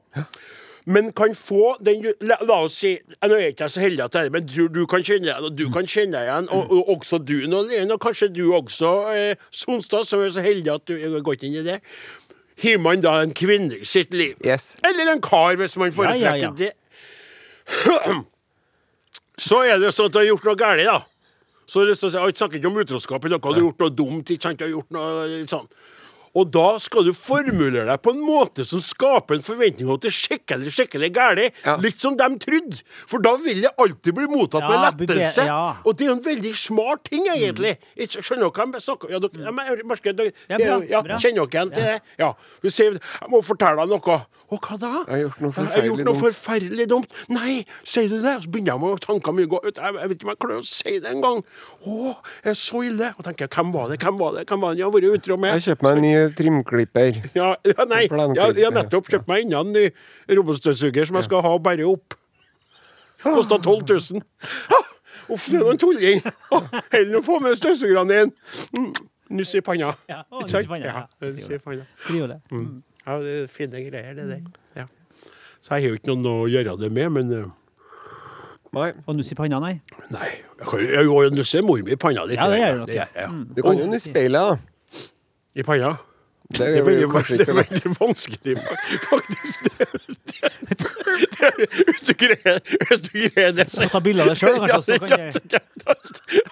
[0.85, 4.15] Men kan få den La, la oss si Nå er jeg ikke så heldig at
[4.15, 6.31] det er det, men du, du kan kjenne deg igjen, og du kan kjenne deg
[6.31, 10.43] igjen, og, og også du, Nålien, og kanskje du også, eh, Sonstad, som er så
[10.43, 11.79] heldig at du har gått inn i det.
[12.63, 14.35] Har man da en kvinne i sitt liv?
[14.47, 14.77] Yes.
[14.87, 16.53] Eller en kar, hvis man foretrekker ja, ja.
[16.59, 16.73] det.
[19.43, 20.99] Så er det sånn at du har gjort noe galt, da.
[21.67, 23.59] Så har jeg lyst til å si, jeg snakker ikke om utroskap, men du har
[23.63, 24.31] gjort noe dumt.
[24.31, 25.69] ikke sant, du har gjort noe sånn.
[26.39, 30.07] Og da skal du formulere deg på en måte som skaper en forventning om at
[30.07, 31.59] det er skikkelig skikkelig galt.
[31.67, 31.77] Ja.
[31.83, 32.81] Litt som de trodde.
[33.11, 35.45] For da vil det alltid bli mottatt Ja, med lettelse.
[35.47, 35.77] ja.
[35.85, 37.77] Og det er jo en veldig smart ting, egentlig.
[37.97, 39.13] Jeg skjønner dere hva jeg snakker
[41.05, 41.19] bra.
[41.21, 42.01] Kjenner dere igjen til det?
[42.19, 42.33] Ja.
[42.63, 44.21] 'Jeg må fortelle deg noe'.
[44.53, 44.89] Og hva da?
[45.09, 47.15] Jeg har gjort noe Jeg har gjort noe forferdelig dumt.
[47.33, 47.55] Nei,
[47.89, 48.35] sier du det?
[48.45, 49.79] Så begynner jeg med tankene mine å gå ut.
[49.81, 51.39] Jeg, jeg vet ikke om jeg klarer å si det engang.
[51.89, 52.13] Å,
[52.53, 53.09] er så ille?
[53.17, 53.99] Og tenker jeg, hvem var det?
[54.03, 54.45] Hvem var det?
[54.51, 55.57] Hvem var det jeg har vært utro med?
[55.57, 57.21] Jeg kjøpte meg en ny trimklipper.
[57.39, 59.87] Ja, ja, nei, jeg, jeg har nettopp kjøpt meg enda en ny
[60.37, 62.19] robotstøvsuger som jeg skal ha bare opp.
[63.23, 64.23] Kosta 12 000.
[64.75, 64.89] Ah,
[65.33, 66.21] Uff, det er noen tulling.
[66.53, 68.33] Ah, Heller å få med støvsugerne dine.
[68.77, 68.93] Mm,
[69.33, 69.95] Nuss i panna.
[70.11, 71.29] Ja, å, nuss i panna, Ja, ja.
[71.33, 71.87] nuss i panna.
[72.53, 72.83] Mm.
[73.07, 74.45] Ja, det er fine greier, det der.
[74.79, 74.87] Ja.
[75.63, 77.51] Så jeg har jo ikke noen å gjøre det med, men eh,
[78.73, 78.87] Nei.
[79.05, 79.75] Og nuss i panna, nei.
[80.15, 80.29] Nei.
[80.63, 82.39] Jeg kan jo jeg nusse mor mi i panna litt.
[82.41, 83.55] Ja, det gjør du nok, Det gjør jeg, ja.
[83.59, 85.03] Du kan jo nusse speilet, da.
[85.53, 85.91] I panna?
[86.53, 88.55] Det Det er jo veldig, kanskje det ikke er veldig vanskelig,
[89.09, 89.59] faktisk.
[89.79, 89.87] Det,
[90.69, 92.59] det, det, hvis du greier
[92.89, 94.83] hvis du greier det, så, ta bilde av deg sjøl, Ja, kanskje.
[94.83, 95.33] så kan jeg-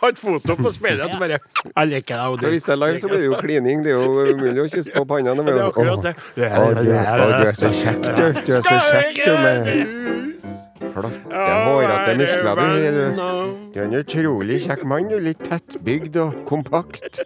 [0.01, 2.27] Ha et foto på speilet og bare Jeg liker deg.
[2.27, 3.85] og Hvis det er live, så blir det jo klining.
[3.85, 5.35] Det er jo umulig å kysse på panna.
[5.35, 6.15] Det Det er akkurat det.
[6.17, 8.25] Å, du, å, du er så kjekk, du.
[8.47, 9.61] Du er så kjekk, du, med
[10.91, 11.21] flotte,
[11.69, 12.55] hårete muskler.
[12.57, 12.65] Du,
[12.97, 13.23] du.
[13.75, 15.09] du er en utrolig kjekk mann.
[15.13, 17.21] Du er litt tettbygd og kompakt.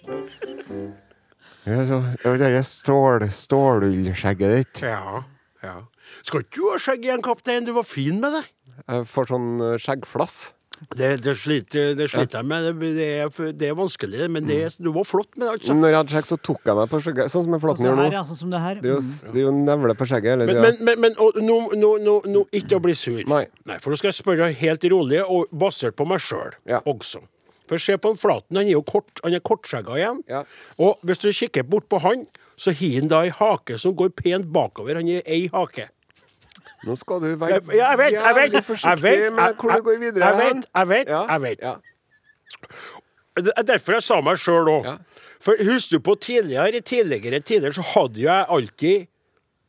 [1.65, 4.83] Er så, det er stål, stålullskjegget ditt.
[4.85, 5.23] Ja,
[5.65, 5.77] ja.
[6.25, 7.65] Skal ikke du ha skjegg igjen, kaptein?
[7.65, 8.45] Du var fin med det.
[8.85, 10.37] Jeg får sånn eh, skjeggflass.
[10.99, 12.65] Det, det, sliter, det sliter jeg med.
[12.67, 15.77] Det, det, er, det er vanskelig, men det, du var flott med det, altså.
[15.79, 17.97] Når jeg hadde skjegg, så tok jeg meg på skjegget, sånn som jeg flotten gjør
[18.01, 18.07] nå.
[18.13, 18.25] ja.
[18.29, 18.81] Sånn som det her.
[18.85, 21.93] jo og- driver og nevler på skjegget Eller, Men, men, men, men og, nå, nå,
[22.05, 23.23] nå, nå, ikke å bli sur.
[23.31, 23.45] Nei.
[23.79, 26.83] For nå skal jeg spørre helt rolig, og basert på meg sjøl Ja.
[26.85, 27.23] også.
[27.71, 30.21] For se på en Flaten, han er jo kort, han er kortskjegga igjen.
[30.29, 30.43] Ja.
[30.79, 32.27] Og hvis du kikker bort på han,
[32.61, 35.01] så har han da ei hake som går pent bakover.
[35.01, 35.89] Han har ei hake.
[36.85, 39.73] Nå skal du være Jeg, jeg vet, jeg vet, jævlig jeg forsiktig vet, med hvor
[39.73, 40.29] du går videre.
[40.29, 41.65] Jeg vet, jeg vet, jeg vet.
[41.65, 41.75] ja.
[43.35, 44.85] Det er derfor jeg sa meg sjøl òg.
[44.87, 44.99] Ja.
[45.45, 49.09] For husker du på tidligere, tidligere tider så hadde jo jeg alltid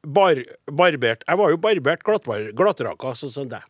[0.06, 0.40] bar,
[0.72, 3.64] barbert Jeg var jo barbert glattraka, sånn som deg.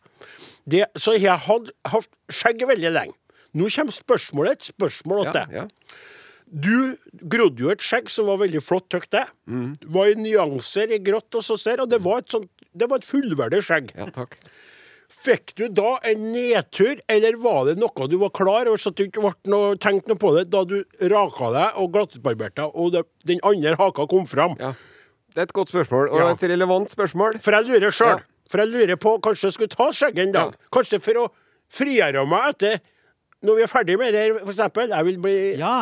[0.98, 3.16] Så jeg hadde hatt skjegg veldig lenge.
[3.56, 4.58] Nå kommer spørsmålet.
[4.60, 5.56] Et spørsmål til Ja, deg.
[5.56, 5.66] ja.
[6.46, 9.24] Du grodde jo et skjegg som var veldig flott tøkt, det.
[9.50, 9.72] Mm.
[9.96, 13.00] Var i nyanser i grått og så ser, og det var et sånt det var
[13.00, 13.90] et fullverdig skjegg.
[13.96, 14.36] ja, takk.
[15.08, 19.04] Fikk du da en nedtur, eller var det noe du var klar over, så du
[19.06, 23.04] ikke noe, tenkte noe på det da du raka deg og glattbarberte deg, og det,
[23.24, 24.56] den andre haka kom fram?
[24.60, 24.72] Ja.
[25.32, 26.28] Det er et godt spørsmål, og Ja.
[26.34, 27.40] et relevant spørsmål.
[27.40, 28.18] For jeg lurer sjøl.
[28.18, 28.18] Ja.
[28.50, 30.54] For jeg lurer på kanskje jeg skulle ta skjegget en dag.
[30.72, 31.30] Kanskje for å
[31.70, 32.80] frigjøre meg etter
[33.46, 34.90] Når vi er ferdig med det, her, for eksempel.
[34.96, 35.74] Jeg vil bli Ja.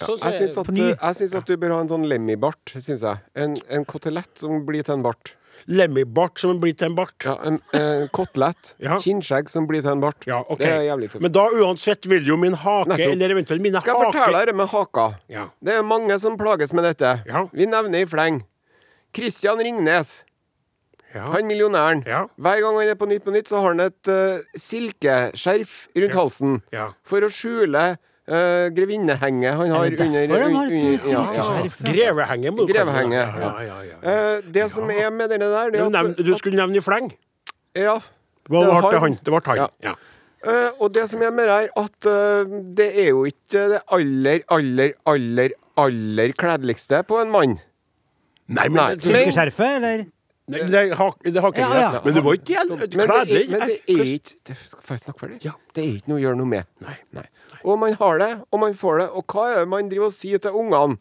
[0.00, 2.72] så, Jeg syns at, jeg syns at du bør ha en sånn Lemmy-bart.
[2.78, 3.20] Synes jeg.
[3.36, 5.34] En, en kotelett som blir til en bart.
[5.68, 7.14] Lemmy-bart som blir til en bart.
[7.26, 8.74] Ja, En, en kotelett.
[8.86, 8.96] Ja.
[8.98, 10.24] Kinnskjegg som blir til en bart.
[10.26, 10.58] Ja, ok.
[10.62, 11.22] Det er jævlig tøft.
[11.26, 13.12] Men da uansett vil jo min hake, Nettopp.
[13.12, 15.04] eller eventuelt mine Skal jeg fortelle haker med haka?
[15.28, 15.44] Ja.
[15.62, 17.12] Det er mange som plages med dette.
[17.28, 17.44] Ja.
[17.52, 18.40] Vi nevner i fleng.
[19.14, 20.22] Christian Ringnes,
[21.14, 21.24] Ja.
[21.32, 22.04] han millionæren.
[22.06, 22.24] Ja.
[22.38, 26.14] Hver gang han er på Nytt på Nytt, så har han et uh, silkeskjerf rundt
[26.14, 26.90] halsen Ja.
[27.06, 27.82] for å skjule
[28.30, 31.46] uh, grevinnehenget han har Er det under, derfor har un- un- ja, ja.
[31.48, 31.80] silkeskjerf?
[31.88, 32.50] Grevehenge.
[32.54, 32.72] må du.
[32.72, 33.16] Grevehenge.
[33.18, 33.98] Ja, ja, ja, ja.
[34.12, 36.84] Eh, det som er med denne der, det Du, nevn, at, du skulle nevne i
[36.84, 37.10] fleng.
[37.74, 37.96] Ja.
[37.98, 39.18] Det ble har- han.
[39.18, 39.56] Det ble han.
[39.64, 39.68] Ja.
[39.82, 39.94] Ja.
[40.46, 43.82] Eh, og det som er med det her, at uh, det er jo ikke det
[43.92, 47.58] aller, aller, aller, aller kledeligste på en mann.
[48.48, 50.06] Nei, men- Silkeskjerfet, eller?
[50.50, 52.00] Nei, det, har, det har ikke Ja, ja.
[52.04, 55.02] Men det var ikke jævlig Men det er, men det er ikke det, Skal jeg
[55.04, 55.38] snakke ferdig?
[55.46, 55.52] Ja.
[55.76, 56.68] Det er ikke noe å gjøre noe med.
[56.82, 56.96] Nei.
[57.62, 59.08] Og man har det, og man får det.
[59.20, 60.98] Og hva er det man driver og sier til ungene?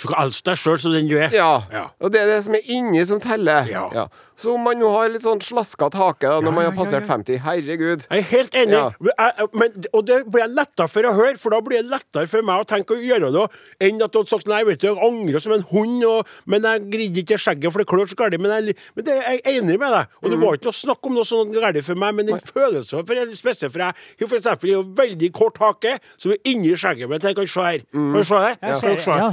[0.00, 1.28] Du skal elske deg sjøl som den du er.
[1.36, 1.50] Ja.
[1.70, 1.82] Ja.
[2.00, 3.66] Og det er det som er inni som teller.
[3.68, 4.06] Ja.
[4.40, 7.02] Så om man nå har litt sånn slaskete hake da, når Ja, man har passert
[7.04, 7.10] ja, ja.
[7.10, 8.06] 50, herregud.
[8.08, 8.86] Jeg er helt enig, Ja.
[8.98, 11.82] Men jeg- jeg- men, og det blir jeg letta for å høre, for da blir
[11.82, 13.44] det lettere for meg å tenke å gjøre det,
[13.80, 16.62] enn at du hadde sagt nei, vet du, jeg angrer som en hund, og, men
[16.62, 18.40] jeg gridde ikke skjegget, for det klør så galt.
[18.40, 20.46] Men, jeg, men det, jeg er enig med deg, og det Mm.
[20.46, 23.28] var ikke noe snakk om noe sånn galt for meg, men den følelsen for jeg,
[23.36, 27.20] spesielt, for jeg for eksempel jeg har veldig kort hake, som er inni skjegget, men
[27.20, 27.78] jeg kan se her.
[27.92, 28.56] Kan du se det?
[28.62, 29.30] Ja, Kan du se ja,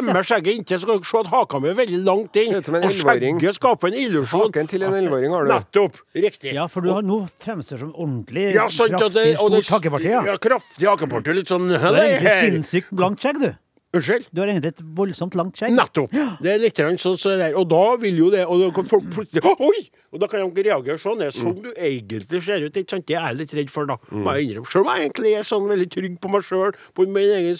[0.00, 2.56] Klemmer skjegget inntil, så kan dere se at haka mi er veldig langt inn.
[2.56, 4.46] Og skjegget skaper en illusjon.
[4.48, 5.52] Haken til en elleveåring har du.
[5.54, 6.02] Nettopp.
[6.16, 6.54] Riktig.
[6.56, 9.72] Ja, for du har nå fremstår som ordentlig Ja, sant, og kraftig, det- og stort
[9.76, 10.10] hakeparti.
[10.10, 10.22] Ja.
[10.24, 11.34] Ja, kraftig hakeparti.
[11.34, 13.52] Litt sånn Du har egentlig sinnssykt langt skjegg, du.
[13.90, 14.26] Unnskyld?
[14.32, 15.72] Du har egentlig et voldsomt langt skjegg.
[15.74, 16.12] Nettopp.
[16.40, 17.56] Det er litt sånn så der.
[17.58, 19.90] Og da vil jo det Og da kan folk plutselig Oi!
[20.12, 21.18] Og da kan de reagere sånn.
[21.18, 22.72] Det er sånn du egentlig ser ut.
[22.74, 23.06] Ikke sant?
[23.06, 23.96] Det er jeg litt redd for, da.
[24.10, 24.26] Mm.
[24.66, 27.58] Selv om jeg egentlig er sånn veldig trygg på meg sjøl, på min egen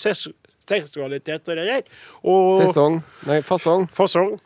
[0.70, 2.06] seksualitet og det der.
[2.22, 3.02] Og Sesong.
[3.28, 3.88] Nei, fasong.
[3.94, 4.38] fasong.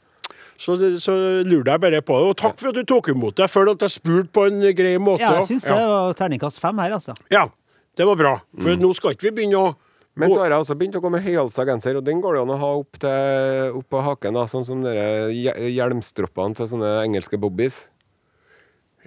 [0.60, 2.30] Så, så lurte jeg bare på det.
[2.30, 3.46] Og takk for at du tok imot det.
[3.46, 5.24] Jeg føler at jeg spurte på en grei måte.
[5.24, 5.88] Ja, jeg syns det ja.
[5.90, 7.16] var terningkast fem her, altså.
[7.32, 7.48] ja,
[7.98, 8.36] det var bra.
[8.60, 9.72] For nå skal ikke vi begynne å
[10.14, 12.42] Men så har jeg også begynt å gå med høyhalsa genser, og den går det
[12.44, 16.92] an å ha opp, til, opp på haken, da, sånn som dere hjelmstroppene til sånne
[17.00, 17.80] engelske bobbies.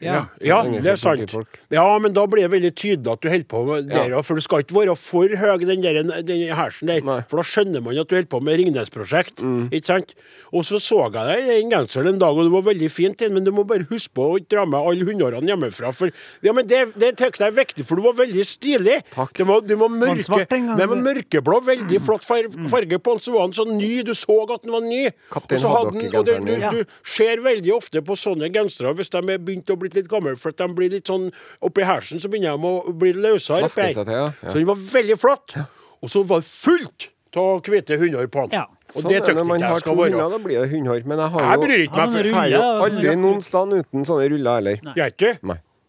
[0.03, 1.33] Ja, ja det er sant.
[1.73, 4.03] Ja, men da blir det veldig tydelig at du holder på med det.
[4.11, 7.01] ja, for du skal ikke være for høy, den, der, den hersen der.
[7.05, 7.19] Nei.
[7.29, 9.41] For da skjønner man at du holder på med Ringnes-prosjekt.
[9.41, 9.69] Mm.
[9.71, 10.13] Ikke sant?
[10.53, 13.25] Og så så jeg deg i den genseren en dag, og det var veldig fint,
[13.33, 15.91] men du må bare huske på å ikke dra med alle hundårene hjemmefra.
[15.95, 16.13] For
[16.45, 18.99] ja, men det, det jeg er viktig, for du var veldig stilig.
[19.15, 19.33] Takk.
[19.37, 23.35] Det var, det var mørke, det var mørkeblå, veldig flott far, farge på den, så
[23.35, 23.91] var den så ny.
[24.07, 25.03] Du så at den var ny.
[25.33, 29.71] Kaptein Haddock-genseren du, du, du ser veldig ofte på sånne gensere hvis de er begynt
[29.73, 32.67] å bli litt gammel, for at de blir litt sånn oppi hersen, så begynner de
[32.67, 33.69] å bli løsere.
[33.69, 34.31] Til, ja.
[34.43, 34.49] Ja.
[34.49, 35.55] Så den var veldig flott.
[36.01, 38.57] Og så var det fullt av hvite hunder på den.
[38.57, 38.65] Ja.
[38.95, 40.11] Og Sånn det man ikke har jeg to skal være.
[40.11, 41.05] hunder, da blir det hundhår.
[41.05, 44.29] Men jeg har Jeg jo bryr ikke meg for ruller- aldri noen sted uten sånne
[44.31, 44.77] ruller heller.
[44.95, 45.31] Gjør ikke?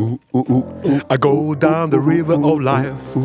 [0.00, 3.16] I go down the river of life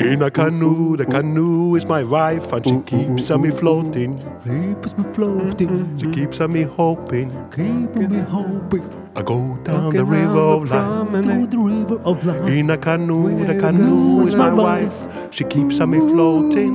[0.00, 0.96] in a canoe.
[0.96, 4.18] The canoe is my wife, and she keeps on me floating.
[4.44, 7.30] Keeps me floating, She keeps on me hoping.
[7.50, 8.88] keeping me hoping.
[9.14, 12.48] I go down the river of life the river of life.
[12.48, 13.44] in a canoe.
[13.44, 14.94] The canoe is my wife.
[15.30, 16.72] She keeps on me floating.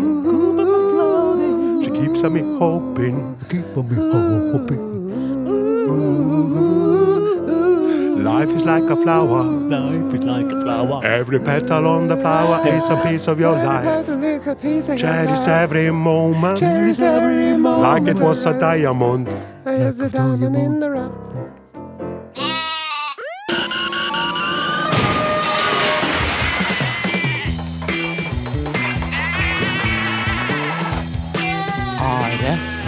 [1.84, 3.36] She keeps on me hoping.
[3.50, 4.95] Keep on me hoping.
[8.36, 9.44] Life is like a flower.
[9.44, 11.00] Life is like a flower.
[11.06, 14.06] Every petal on the flower is a piece of your life.
[14.98, 17.82] Cherish every moment Cherish every moment.
[17.82, 19.30] like it was a diamond.
[19.30, 19.86] Are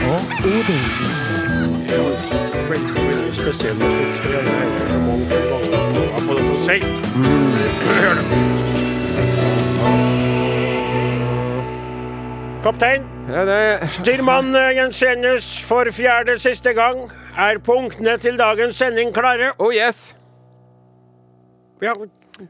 [0.08, 1.08] og Odin.
[1.88, 2.18] Veldig, veldig
[2.60, 2.98] spesiell musikk.
[2.98, 3.07] Jeg har
[3.48, 3.54] det
[6.12, 6.80] har fått det å si.
[7.88, 8.18] Hør.
[12.66, 17.06] Kaptein, Ja, det, styrmann Jens Jensenius for fjerde siste gang.
[17.38, 19.54] Er punktene til dagens sending klare?
[19.60, 20.16] oh yes!
[21.82, 21.94] Ja.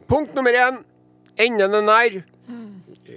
[0.08, 0.82] Punkt nummer én.
[1.38, 2.22] Enden er nær.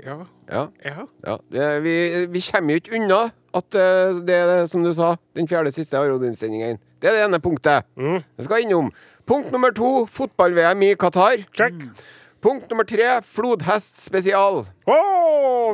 [0.05, 0.19] Ja.
[0.53, 0.67] Ja.
[0.85, 1.07] ja.
[1.27, 1.37] ja.
[1.53, 3.23] Det, vi, vi kommer jo ikke unna
[3.55, 6.79] at eh, det er, som du sa, den fjerde siste Arodin-sendingen.
[7.01, 7.87] Det er det ene punktet.
[7.97, 8.91] Jeg skal innom.
[9.29, 11.47] Punkt nummer to, fotball-VM i Qatar.
[11.57, 11.79] Check.
[12.45, 14.63] Punkt nummer tre, flodhest spesial.
[14.85, 14.99] Å,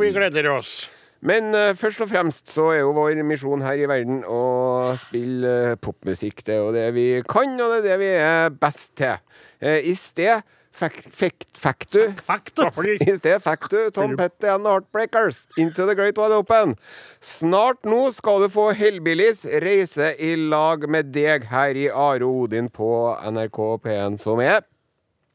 [0.03, 0.87] vi gleder oss.
[1.27, 5.55] Men uh, først og fremst så er jo vår misjon her i verden å spille
[5.73, 6.45] uh, popmusikk.
[6.47, 9.17] Det er jo det vi kan, og det er det vi er best til.
[9.63, 10.45] Uh, I sted
[10.77, 12.71] Fakta.
[13.09, 16.77] I sted Factu, Tom Petty and the Heartbreakers, Into the Great Wide Open.
[17.21, 22.69] Snart nå skal du få Hellbillies reise i lag med deg her i Are Odin
[22.69, 22.91] på
[23.25, 24.67] NRK P1, som er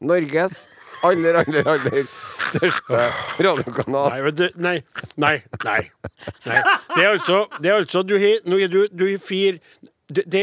[0.02, 0.66] Norges
[1.06, 2.06] aller, aller, aller
[2.38, 3.02] største
[3.42, 4.10] radiokanal.
[4.12, 4.76] Nei, vet du, nei,
[5.16, 5.80] nei, nei.
[6.46, 6.60] nei.
[6.94, 9.58] Det er altså, det er altså Du har nå du, du har fire
[10.12, 10.42] det, det,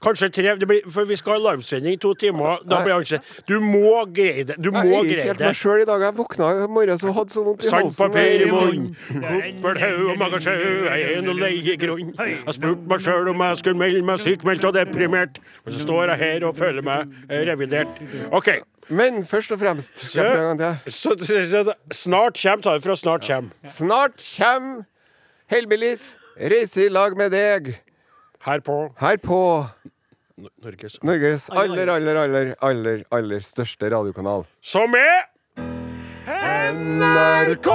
[0.00, 2.62] Kanskje tre, det blir, for vi skal ha livesending to timer.
[2.64, 4.56] Da blir kanskje Du må greie det.
[4.56, 6.04] Du Jeg må er ikke greie helt meg sjøl i dag.
[6.06, 7.92] Jeg våkna i morges og hadde så vondt i halsen.
[7.98, 8.88] Sandpapir i munnen,
[9.60, 10.56] koppelhaug og magasjau,
[10.88, 12.14] jeg er nå i grunn.
[12.16, 16.14] Jeg spurte meg sjøl om jeg skulle melde meg sykmeldt og deprimert, men så står
[16.14, 17.16] jeg her og føler meg
[17.50, 18.00] revidert.
[18.32, 18.54] OK.
[18.90, 20.78] Men først og fremst jeg.
[20.88, 23.52] Så, så, så snart kjem, ta det fra snart kjem.
[23.68, 24.80] Snart kjem
[25.50, 26.14] Hellbillies
[26.50, 27.72] reise i lag med deg
[28.46, 29.38] Her på her på
[30.62, 34.46] Norges Norges aller, aller, aller, aller, aller største radiokanal.
[34.60, 35.26] Som er
[36.70, 37.68] NRK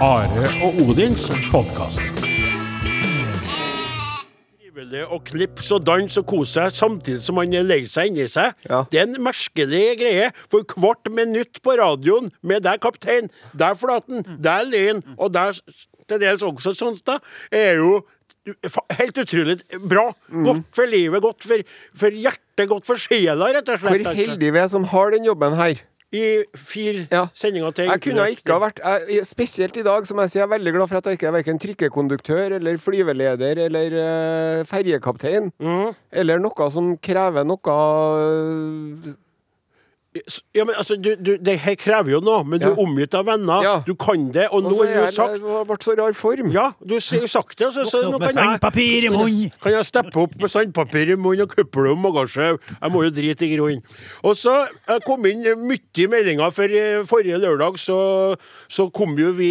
[0.00, 2.13] Are og Odins podkast.
[5.14, 8.56] Å knipse og danse og kose seg samtidig som man er lei seg inni seg.
[8.66, 8.82] Ja.
[8.90, 10.30] Det er en merkelig greie.
[10.50, 15.54] For hvert minutt på radioen med deg, kaptein, der Flaten, der Lyn og der
[16.08, 17.24] til dels også Sonstad,
[17.54, 18.02] er jo
[18.98, 19.56] helt utrolig
[19.88, 20.10] bra.
[20.28, 21.64] Godt for livet, godt for,
[21.96, 24.04] for hjertet, godt for sjela, rett og slett.
[24.04, 25.80] Hvor heldige vi er som har den jobben her.
[26.14, 27.24] I fire Ja.
[27.34, 30.48] sendinger til Jeg kunne ikke ha vært jeg, Spesielt i dag, som jeg sier, jeg
[30.48, 35.50] er veldig glad for at jeg ikke er verken trikkekonduktør eller flyveleder eller uh, ferjekaptein.
[35.58, 35.90] Mm.
[36.12, 39.14] Eller noe som krever noe øh,
[40.54, 43.26] Ja, men altså, du, du, Det her krever jo noe, men du er omgitt av
[43.26, 43.64] venner.
[43.66, 43.74] Ja.
[43.82, 46.52] Du kan det, og nå har er jo sagt Det det ble så rar form.
[46.54, 49.50] Ja, du har sagt det, så, så nå kan jeg.
[49.64, 52.52] Kan jeg steppe opp med sandpapir i munnen og kuple om magasje?
[52.54, 53.82] Jeg må jo drite i grunnen.
[54.22, 54.54] Og så
[54.86, 57.98] jeg kom inn mye meldinger, for eh, forrige lørdag så,
[58.70, 59.50] så kom jo vi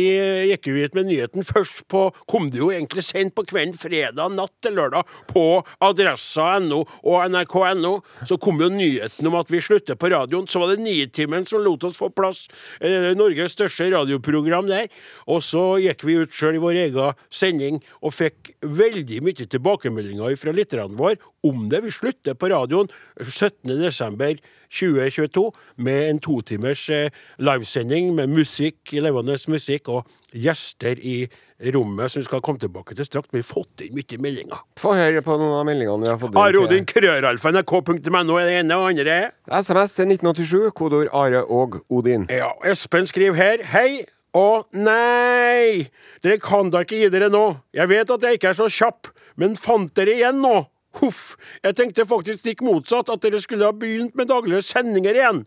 [0.54, 1.44] gikk jo ut med nyheten.
[1.48, 6.80] Først på Kom det jo egentlig sent på kvelden, fredag natt til lørdag, på adressa.no
[7.04, 7.94] og nrk.no.
[8.28, 10.48] Så kom jo nyheten om at vi slutter på radioen.
[10.54, 12.46] Så var det Nitimen som lot oss få plass.
[12.80, 14.86] Eh, Norges største radioprogram der.
[15.26, 20.36] Og så gikk vi ut sjøl i vår egen sending og fikk veldig mye tilbakemeldinger
[20.38, 21.84] fra lytterne våre om det.
[21.88, 22.88] Vi slutter på radioen
[23.18, 25.52] 17.12.2022
[25.86, 27.10] med en totimers eh,
[27.42, 31.30] livesending med musikk, levende musikk og gjester i
[31.72, 33.30] rommet som vi skal komme tilbake til straks.
[33.32, 34.60] Vi har fått inn mye meldinger.
[34.80, 36.34] Få høre på noen av meldingene vi har fått.
[36.36, 41.10] inn Are til- Odin, krøralfa, nrk.no er det ene, og andre SMS til 1987, kodeord
[41.14, 42.28] Are og Odin.
[42.30, 45.90] Ja, Espen skriver her Hei og nei
[46.24, 49.12] Dere kan da ikke gi dere nå Jeg vet at jeg ikke er så kjapp
[49.38, 50.66] Men fant dere igjen nå?
[51.02, 55.44] Huff Jeg tenkte faktisk stikk motsatt At dere skulle ha begynt med daglige sendinger igjen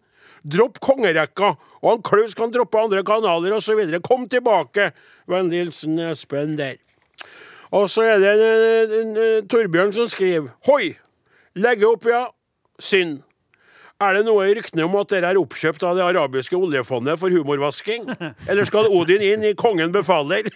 [0.47, 4.93] Dropp kongerekka Og han Klaus kan droppe andre kanaler videre Kom tilbake
[5.31, 6.79] Vennlig hilsen Espen der
[7.75, 10.95] Og så er det en, en, en, Torbjørn som skriver Hoi
[11.59, 12.27] Legge opp ja
[12.79, 13.23] Synd
[13.97, 17.33] er det noe i ryktene om at dere er oppkjøpt av det arabiske oljefondet for
[17.33, 18.05] humorvasking?
[18.45, 20.45] Eller skal Odin inn i Kongen befaler?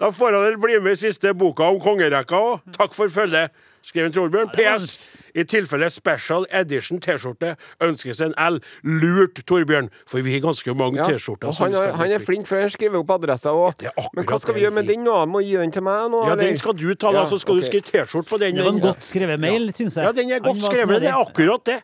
[0.00, 2.60] Da får han vel bli med i siste boka om kongerekka òg.
[2.76, 3.56] Takk for følget,
[3.88, 4.52] skrev Torbjørn.
[4.52, 4.98] PS.
[5.34, 8.60] I tilfelle special edition T-skjorte ønskes en L.
[8.86, 11.08] Lurt, Torbjørn, for vi har ganske mange Ja.
[11.10, 11.50] T-skjorter.
[11.58, 13.82] Han, han er flink, for han skriver opp adressa òg.
[14.14, 15.16] Men hva skal vi gjøre med den nå?
[15.26, 16.22] Må gi den til meg nå?
[16.26, 16.44] Ja, eller?
[16.44, 17.64] den skal du ta, da, så skal okay.
[17.64, 18.54] du skrive T-skjorte på den.
[18.56, 20.06] Det var en godt skrevet mail, syns jeg.
[20.06, 21.02] Ja, den er godt skrevet.
[21.02, 21.80] Det er akkurat det.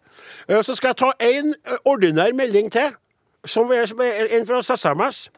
[0.49, 2.95] Eh, Så skal jeg ta en eh, ordinær melding til,
[3.45, 3.91] som er
[4.31, 5.31] en fra SMS.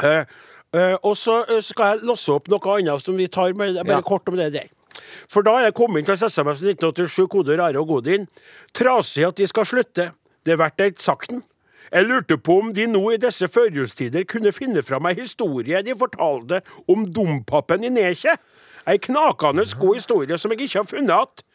[0.00, 0.24] Uh,
[0.74, 4.00] eh, og så skal jeg låse opp noe annet som vi tar med, bare Ja.
[4.00, 4.68] kort om det der.
[5.30, 8.26] For da er jeg kommet inn til SMS 1987, kode Rare og Godin.
[8.76, 10.10] Trasig at de skal slutte.
[10.44, 11.42] Det er verdt et sakten.
[11.90, 15.96] Jeg lurte på om de nå i disse førjulstider kunne finne fram ei historie de
[15.98, 18.36] fortalte om dompapen i Nekje.
[18.86, 21.48] Ei knakende god historie som jeg ikke har funnet igjen.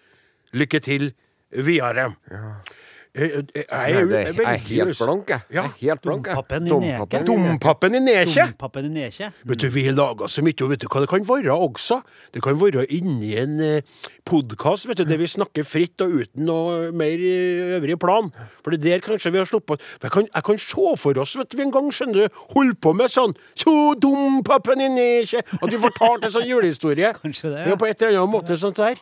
[0.56, 1.14] Lykke til
[1.52, 2.12] videre.
[2.32, 2.75] Eh,
[3.16, 5.40] eh, Jeg jeg, er, jeg er helt blank, jeg.
[5.54, 5.62] Ja.
[5.62, 6.36] Jeg er helt blank, jeg.
[6.36, 7.28] Dompapen i neket.
[7.28, 9.40] Dompappen i neket.
[9.46, 12.02] Vet du, Vi har laga så mye, og vet du hva det kan være også?
[12.34, 13.82] Det kan være inni en eh,
[14.26, 18.32] podkast der vi snakker fritt og uten noe mer eh, øvrig plan.
[18.64, 21.20] For det er der kanskje vi har sluppet For jeg kan, jeg kan se for
[21.22, 25.56] oss vet du, en gang skjønner du, holde på med sånn Så dompappen i neket!
[25.62, 27.14] At vi fortalte en sånn julehistorie.
[27.24, 27.74] Kanskje det, ja.
[27.74, 27.80] ja.
[27.80, 29.00] På et eller annet måte sånt der.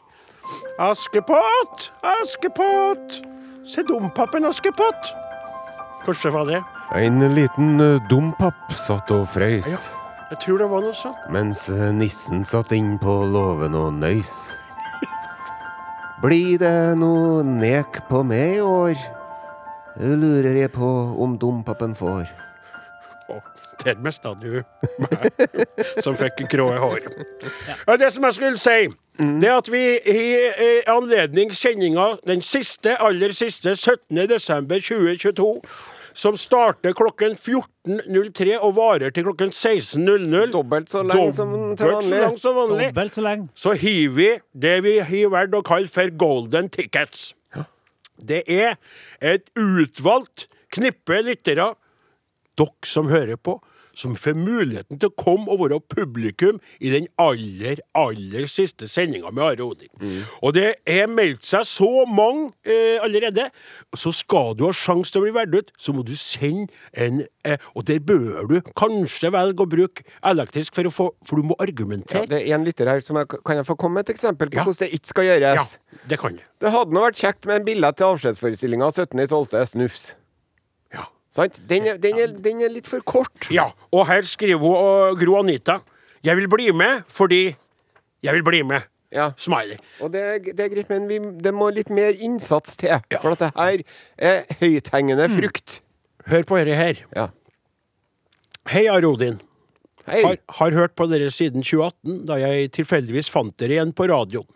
[0.82, 3.22] Askepott, Askepott,
[3.66, 5.14] se dompapen Askepott.
[6.06, 6.62] Kanskje det var det.
[6.96, 9.92] En liten dompap dompapp satt og frøys,
[10.32, 11.18] Jeg tror det var noe sånt.
[11.30, 14.34] mens uh, nissen satt inn på låven og nøys.
[16.24, 18.96] Blir det noe nek på meg i år?
[20.00, 20.90] Lurer jeg på
[21.22, 22.43] om dompapen får.
[23.74, 24.62] Å, der mista du
[25.02, 25.32] meg,
[26.04, 27.08] som fikk grå hår.
[27.88, 28.88] Ja, det som jeg skulle si,
[29.42, 30.22] det at vi i
[30.90, 34.24] anledning sendinga den siste, aller siste, 17.
[34.30, 35.52] desember 2022
[36.14, 40.52] som starter klokken 14.03 og varer til klokken 16.00.
[40.54, 42.20] Dobbelt så lenge som til Dobbelt så vanlig.
[42.22, 42.90] lang som vanlig.
[42.92, 43.48] Dobbelt så lenge.
[43.56, 44.30] Så hiver vi
[44.66, 47.32] det vi har valgt å kalle for golden tickets.
[48.24, 48.78] Det er
[49.22, 51.74] et utvalgt knippe lyttere,
[52.60, 53.60] dere som hører på,
[53.94, 59.30] som får muligheten til å komme og være publikum i den aller, aller siste sendinga
[59.30, 59.92] med Are Odin.
[60.42, 63.46] Og det er meldt seg så mange eh, allerede.
[63.94, 67.22] Så skal du ha sjanse til å bli valgt ut, så må du sende en
[67.46, 71.52] eh, Og der bør du kanskje velge å bruke elektrisk, for, å få, for du
[71.52, 72.26] må Ja, argumentere.
[72.34, 74.58] det er en lytter her som jeg, Kan jeg få komme med et eksempel på
[74.58, 74.66] Ja.
[74.66, 75.78] hvordan det ikke skal gjøres?
[75.94, 76.42] Ja, det kan du.
[76.66, 79.66] Det hadde nå vært kjekt med en billett til avskjedsforestillinga 17.12.
[79.76, 80.10] Snufs.
[81.34, 81.60] Sant?
[81.70, 83.50] Den er, den, er, den er litt for kort.
[83.54, 85.80] Ja, og her skriver hun og Gro Anita
[86.24, 87.46] Jeg vil bli med fordi
[88.24, 88.86] jeg vil bli med.
[89.14, 89.32] Ja.
[89.38, 89.78] Smiley.
[90.02, 90.22] Og det,
[90.58, 92.96] det er greit, men vi, det må litt mer innsats til.
[93.12, 93.20] Ja.
[93.22, 93.84] For at det her
[94.18, 95.82] er høythengende frukt.
[96.30, 97.02] Hør på dette her.
[97.14, 97.28] Ja.
[98.72, 99.42] Hei, Arodin.
[100.08, 100.24] Hei.
[100.24, 104.50] Har, har hørt på dere siden 2018, da jeg tilfeldigvis fant dere igjen på radioen.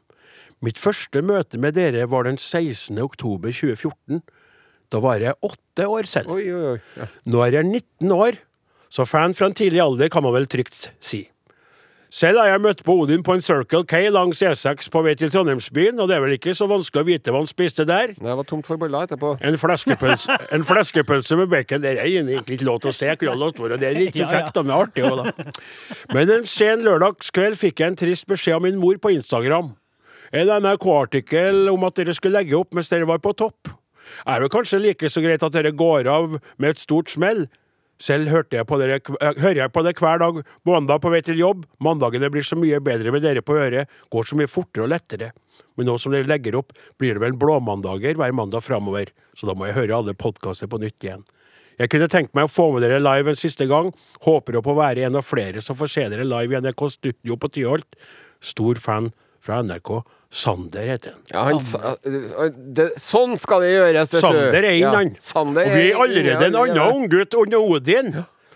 [0.63, 2.97] Mitt første møte med dere var den 16.
[3.03, 4.23] oktober 2014.
[4.93, 6.32] Da var jeg åtte år selv.
[6.32, 6.78] Oi, oi, oi.
[6.97, 7.08] Ja.
[7.28, 8.38] Nå er jeg 19 år,
[8.93, 11.26] så fan fra en tidlig alder kan man vel trygt si.
[12.08, 15.28] Selv har jeg møtt på Odin på en Circle K langs E6 på vei til
[15.34, 18.13] Trondheimsbyen, og det er vel ikke så vanskelig å vite hva han spiste der.
[18.15, 19.34] Det var tomt for boller etterpå.
[19.43, 21.84] En fleskepølse, en fleskepølse med bacon.
[21.84, 23.10] Det er egentlig ikke lov til å se.
[23.12, 23.80] Jeg kunne latt være.
[23.82, 25.52] Det er litt kjekt, men artig òg, da.
[26.15, 29.73] Men en sen lørdagskveld fikk jeg en trist beskjed av min mor på Instagram.
[30.32, 33.67] En NRK-artikkel om at dere skulle legge opp mens dere var på topp.
[34.26, 37.48] Er det kanskje like så greit at dere går av med et stort smell?
[37.98, 41.22] Selv hørte jeg på dere, eh, hører jeg på det hver dag, mandag på vei
[41.26, 41.65] til jobb.
[41.82, 45.32] Mandagene blir så mye bedre med dere på øret, går så mye fortere og lettere.
[45.76, 49.56] Men nå som dere legger opp, blir det vel blåmandager hver mandag framover, så da
[49.58, 51.26] må jeg høre alle podkaster på nytt igjen.
[51.78, 53.91] Jeg kunne tenkt meg å få med dere live en siste gang.
[54.26, 57.38] Håper å få være en av flere som får se dere live i NRK Studio
[57.38, 57.98] på Tyholt.
[58.41, 60.02] Stor fan fra NRK.
[60.29, 61.21] Sander heter han.
[61.31, 64.25] Ja, han, sa- det, sånn skal det gjøres, vet du.
[64.27, 65.13] Sander er inn, Ja, han.
[65.23, 66.87] Sander Og vi er allerede en annen ja.
[66.91, 68.11] unggutt under Odin.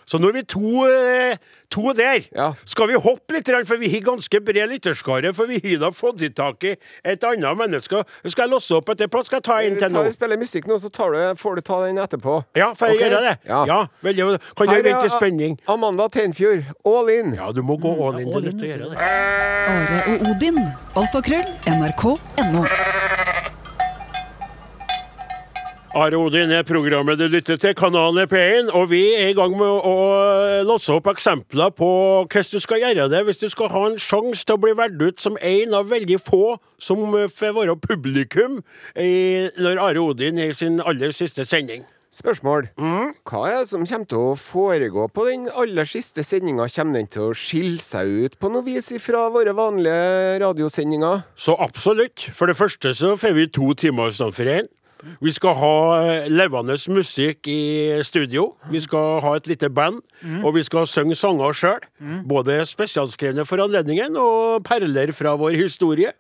[0.05, 1.37] Så nå er vi to, eh,
[1.69, 2.25] to der.
[2.35, 2.51] Ja.
[2.65, 6.21] Skal vi hoppe litt, for vi har ganske bred lytterskare, for vi har da fått
[6.21, 8.03] i tak i et annet menneske.
[8.25, 9.25] Skal jeg låse opp etter plass?
[9.29, 10.03] Skal jeg ta en Vi til nå?
[10.03, 12.43] tar, spiller musikk nå, så tar du, får du ta den etterpå.
[12.55, 13.09] Ja, får jeg okay.
[13.09, 13.37] gjøre det?
[13.47, 13.61] Ja.
[13.67, 15.59] Ja, veldig, Kan jeg vente i spenning?
[15.67, 17.33] Amanda Tenfjord, all in.
[17.39, 18.31] Ja, du må gå all in.
[18.31, 18.97] Du er nødt til å gjøre det.
[19.71, 20.59] Are og Odin.
[20.95, 21.47] Alfakrøll.
[21.67, 23.49] NRK.no.
[25.91, 29.51] Are Odin er programmet du lytter til, kanalen er P1, og vi er i gang
[29.59, 29.95] med å
[30.63, 31.89] låse opp eksempler på
[32.21, 35.03] hvordan du skal gjøre det hvis du skal ha en sjanse til å bli valgt
[35.03, 38.61] ut som en av veldig få som eh, får være publikum
[38.95, 41.83] i, når Are Odin er i sin aller siste sending.
[42.11, 42.71] Spørsmål.
[42.79, 43.11] Mm.
[43.27, 46.71] Hva er det som kommer til å foregå på den aller siste sendinga?
[46.71, 51.25] Kommer den til å skille seg ut på noe vis fra våre vanlige radiosendinger?
[51.35, 52.31] Så absolutt.
[52.35, 54.71] For det første så får vi to timer istedenfor én.
[55.21, 58.51] Vi skal ha eh, levende musikk i studio.
[58.71, 60.01] Vi skal ha et lite band.
[60.45, 61.85] Og vi skal synge sanger sjøl.
[62.29, 66.11] Både spesialskrevne for anledningen og perler fra vår historie.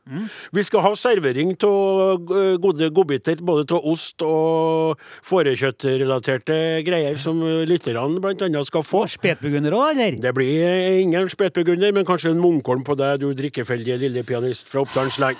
[0.51, 2.25] Vi skal ha servering av
[2.61, 9.05] gode godbiter, både av ost og fårekjøttrelaterte greier som eh, lytterne annet skal få.
[9.11, 10.19] Spetbegunner òg, eller?
[10.23, 14.71] Det blir eh, ingen spetbegunner, men kanskje en munnkorn på deg, du drikkefeldige lille pianist
[14.71, 15.39] fra Oppdalens land.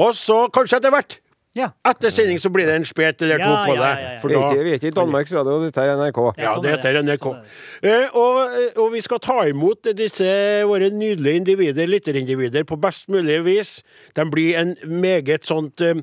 [0.00, 1.20] Og så, kanskje etter hvert,
[1.58, 1.72] Ja.
[1.84, 4.02] etter sending, så blir det en spet eller to på ja, deg.
[4.04, 4.18] ja, ja.
[4.22, 6.20] For Vi er da ikke, vi er ikke i Danmarks Radio, dette er NRK.
[6.38, 7.02] ja, Ja, sånn det er heter det.
[7.08, 7.24] NRK.
[7.26, 7.42] Sånn
[7.82, 10.28] Eh, og, og vi skal ta imot disse
[10.68, 13.70] våre nydelige individer, lytterindivider, på best mulig vis.
[14.14, 15.94] De blir en meget sånt eh,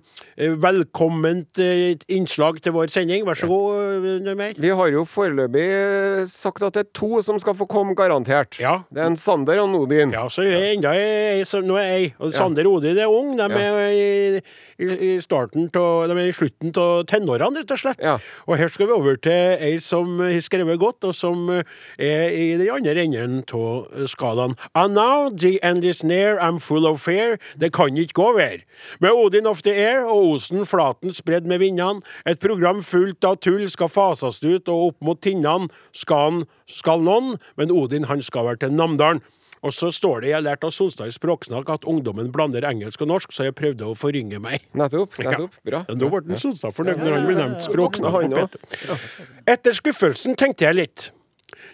[0.57, 3.23] velkomment eh, innslag til vår sending.
[3.27, 7.39] Vær så god, eh, Vi har jo foreløpig eh, sagt at det er to som
[7.39, 8.57] skal få komme, garantert.
[8.60, 8.79] Ja.
[8.91, 10.12] Det er en Sander og Odin.
[10.12, 12.13] Ja, så er enda ei som nå er ei.
[12.19, 13.36] Og Sander og Odin er ung.
[13.38, 13.63] De Ja.
[13.77, 14.41] er i,
[14.81, 15.69] i, i starten til,
[16.10, 18.02] De er i slutten av tenårene, rett og slett.
[18.04, 18.17] Ja.
[18.47, 22.58] Og her skal vi over til ei som har skrevet godt, og som er i
[22.58, 24.58] den andre enden av skalaen.
[24.73, 27.38] And now the end is near, I'm full of fear.
[27.58, 28.58] Det kan ikke gå over.
[29.00, 32.02] Med Odin of the air og Osen flaten spredd med vindene.
[32.26, 37.04] Et program fullt av tull skal fases ut, og opp mot tinnene skal, han, skal
[37.06, 39.21] noen, men Odin han skal være til Namdalen.
[39.65, 43.01] Og så står det, jeg har lært av Solstad i språksnakk, at ungdommen blander engelsk
[43.05, 44.65] og norsk, så jeg prøvde å forringe meg.
[44.77, 45.17] Nettopp.
[45.25, 45.60] nettopp.
[45.65, 45.83] Bra.
[45.87, 48.17] Ja, da ble Solstad fornøyd når han ble nevnt språksnakk.
[48.17, 48.63] Han på også.
[48.73, 49.29] P2.
[49.55, 51.12] Etter skuffelsen tenkte jeg litt.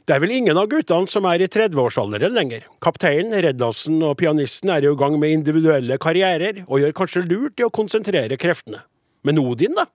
[0.07, 2.65] Det er vel ingen av guttene som er i 30-årsalderen lenger.
[2.83, 7.61] Kapteinen, reddasen og pianisten er jo i gang med individuelle karrierer, og gjør kanskje lurt
[7.61, 8.83] i å konsentrere kreftene.
[9.23, 9.87] Men Odin, da?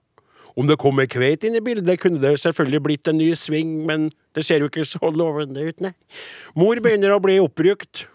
[0.57, 4.09] Om det kommer kveit inn i bildet, kunne det selvfølgelig blitt en ny sving, men
[4.37, 5.91] det ser jo ikke så lovende ut, nei.
[6.57, 8.05] Mor begynner å bli opprykt,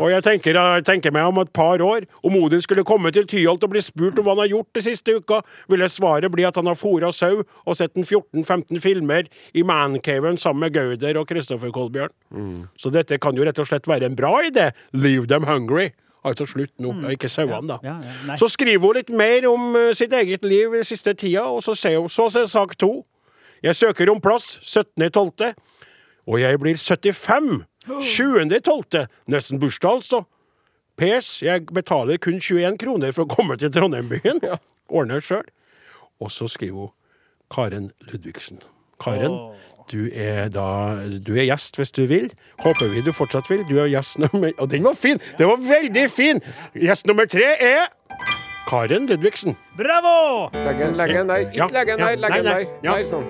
[0.00, 2.06] og jeg tenker, jeg tenker meg om et par år.
[2.24, 4.84] Om Odin skulle komme til Tyholt og bli spurt om hva han har gjort de
[4.88, 9.28] siste uka, ville svaret bli at han har fôra sau og sett en 14-15 filmer
[9.52, 12.14] i mancaven sammen med Gauder og Kristoffer Kolbjørn.
[12.78, 14.70] Så dette kan jo rett og slett være en bra idé.
[14.92, 15.90] Leave them hungry.
[16.26, 17.04] Altså slutt nå, mm.
[17.14, 17.78] ikke sauene, da.
[17.84, 17.96] Ja,
[18.26, 18.36] ja.
[18.40, 21.76] Så skriver hun litt mer om eh, sitt eget liv den siste tida, og så
[21.78, 23.04] sier hun så ser sak to.
[23.62, 25.54] Jeg søker om plass 17.12.,
[26.28, 27.62] og jeg blir 75.
[27.88, 29.06] 20.12.
[29.32, 30.24] Nesten bursdag, altså.
[30.98, 34.42] PS, jeg betaler kun 21 kroner for å komme til Trondheim-byen.
[34.98, 35.46] Ordner sjøl.
[36.18, 36.94] Og så skriver hun
[37.54, 38.60] Karen Ludvigsen.
[39.00, 39.38] Karen,
[39.92, 42.30] du er da Du er gjest hvis du vil.
[42.64, 43.64] Håper vi du fortsatt vil.
[43.68, 45.20] Du er gjest nummer Og den var fin!
[45.38, 46.42] Den var veldig fin!
[46.74, 47.88] Gjest nummer tre er
[48.68, 49.56] Karen Ludvigsen.
[49.78, 50.48] Bravo!
[50.52, 51.36] Legg den legg den der.
[51.36, 52.16] Ikke legge den der.
[52.20, 52.98] Legg nei, den nei, der.
[52.98, 53.24] Der, sånn.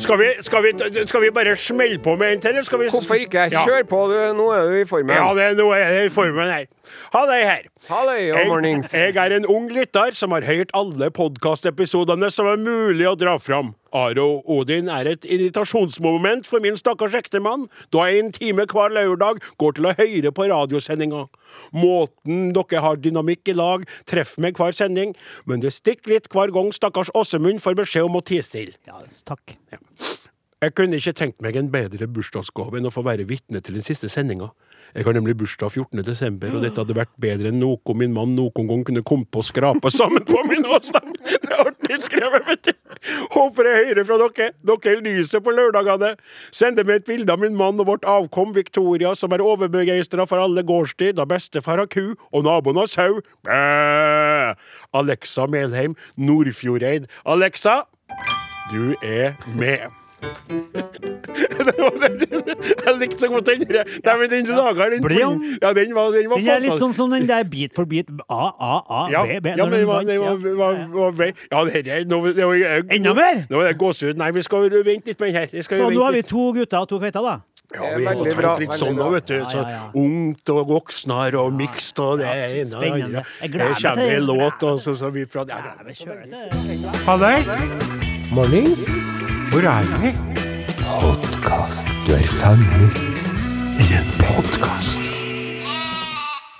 [0.00, 0.70] Skal vi, skal, vi,
[1.06, 3.50] skal vi bare smelle på med en til, eller skal vi Hvorfor ikke?
[3.52, 4.16] Kjør på, du.
[4.38, 5.12] Nå er du i formen.
[5.12, 6.64] Ja, det, nå er jeg i formen her.
[7.12, 7.66] Ha deg her.
[7.90, 8.22] Halløy.
[8.30, 13.16] Jeg, jeg er en ung lytter som har hørt alle podkastepisodene som er mulig å
[13.20, 13.74] dra fram.
[13.96, 18.94] Are og Odin er et irritasjonsmoment for min stakkars ektemann, da jeg en time hver
[18.94, 21.26] lørdag går til å høre på radiosendinga.
[21.74, 25.16] Måten dere har dynamikk i lag, treffer meg hver sending,
[25.46, 28.78] men det stikker litt hver gang stakkars Åsemund får beskjed om å tie stille.
[28.86, 29.56] Ja, takk.
[30.60, 33.86] Jeg kunne ikke tenkt meg en bedre bursdagsgave enn å få være vitne til den
[33.86, 34.50] siste sendinga.
[34.94, 36.02] Jeg har nemlig bursdag 14.
[36.06, 39.42] desember, og dette hadde vært bedre enn noe min mann noen gang kunne komme på
[39.42, 41.12] å skrape sammen på min årsdag.
[41.26, 42.72] Det er artig skrevet, vet du.
[43.34, 44.48] Håper jeg hører fra dere.
[44.66, 46.14] Dere lyser på lørdagene.
[46.54, 50.42] Sender meg et bilde av min mann og vårt avkom Victoria, som er overbegeistra for
[50.42, 53.22] alle gårdsdyr, da bestefar har ku og naboen har sau.
[53.46, 54.56] Bæ!
[54.96, 57.08] Alexa Melheim, Nordfjordeid.
[57.24, 57.82] Alexa,
[58.72, 59.99] du er med.
[60.20, 62.10] Den-
[62.86, 63.84] jeg likte så godt den der.
[64.04, 65.02] Nei, men den du laga, den.
[65.62, 68.06] Ja, den var, den var Den er litt sånn som den der bit for bit.
[68.28, 69.48] A, A, A, B, B.
[69.56, 72.04] ja, men den var, vant, var, var, var, var Ja, det er
[72.90, 73.46] Enda mer?
[73.50, 74.16] Nå er det gåsehud.
[74.20, 75.46] Nei, vi skal vente litt på den her.
[75.62, 77.36] Så nå har vi to gutter og to kveiter, da.
[77.70, 79.44] Ja, er vi har tenkt bra, litt sånn òg, vet du.
[79.52, 79.60] Så
[79.94, 83.22] ungt og voksnere og mikst og det er ene og det andre.
[83.40, 83.48] Her
[83.78, 86.50] kommer det en låt, og så, så vi prater ja, Ja, vi kjører det.
[87.06, 87.38] Ha det!
[88.34, 88.82] Mornings.
[89.50, 90.10] Hvor er vi?
[90.86, 91.88] Podkast.
[92.06, 92.98] Du er fanget
[93.82, 95.00] i en podkast.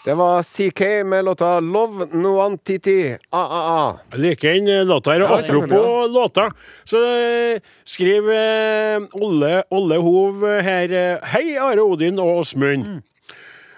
[0.05, 3.19] Det var CK med låta 'Love Noantiti'.
[3.33, 3.99] A-a-a.
[4.13, 5.23] Jeg liker den eh, låta her.
[5.23, 6.51] Og Ja, apropos låta,
[6.85, 13.03] så eh, skriver eh, Olle, Olle Hov her Hei, Are Odin og Åsmund.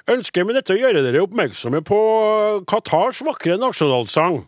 [0.08, 2.00] Ønsker med dette å gjøre dere oppmerksomme på
[2.66, 4.46] Qatars vakre nasjonalsang.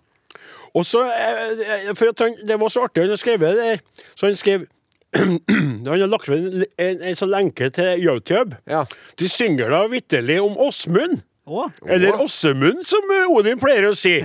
[0.75, 3.81] Og så, eh, for at han, Det var så artig han har skrevet det.
[4.15, 4.67] Så han skrev
[5.15, 8.59] Han har lagt ved en, en, en sånn lenke til YouTube.
[8.67, 8.83] Ja.
[9.21, 11.23] De synger da vitterlig om Åsmund.
[11.87, 14.23] Eller Åsemund, som eh, Odin pleier å si.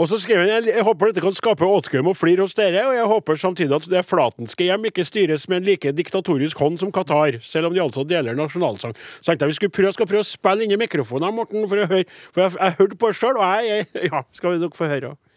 [0.00, 2.80] Og så skrev han jeg, jeg håper dette kan skape åtgaum og flir hos dere,
[2.88, 6.80] og jeg håper samtidig at det flatenske hjem ikke styres med en like diktatorisk hånd
[6.80, 8.96] som Qatar, selv om de altså deler nasjonalsang.
[9.20, 11.84] Så tenkte jeg vi skulle prøve, skal prøve å spille inn i mikrofonen, Morten, for
[11.84, 12.08] å høre.
[12.32, 14.88] For jeg, jeg hørte på det sjøl, og jeg, jeg Ja, skal vi nok få
[14.90, 15.12] høre.
[15.12, 15.31] Oi.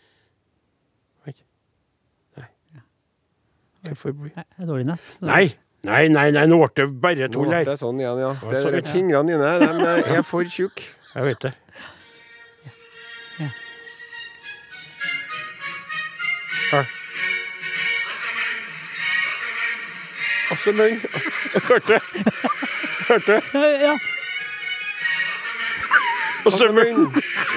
[3.88, 5.00] Hvorfor blir det er dårlig nett.
[5.22, 5.46] Nei!
[5.86, 7.68] Nei, nei, nei, nå ble det bare Nå tull ble her.
[7.70, 8.32] det sånn igjen, ja.
[8.34, 9.68] Ja, Det er Fingrene dine de
[10.18, 10.88] er for tjukke.
[11.14, 11.54] Jeg vet det.
[13.40, 13.50] Ja.
[20.52, 21.02] Altså, men
[21.70, 22.00] Hørte
[23.10, 23.42] Hørte
[23.86, 23.94] Ja,
[26.46, 27.14] Og men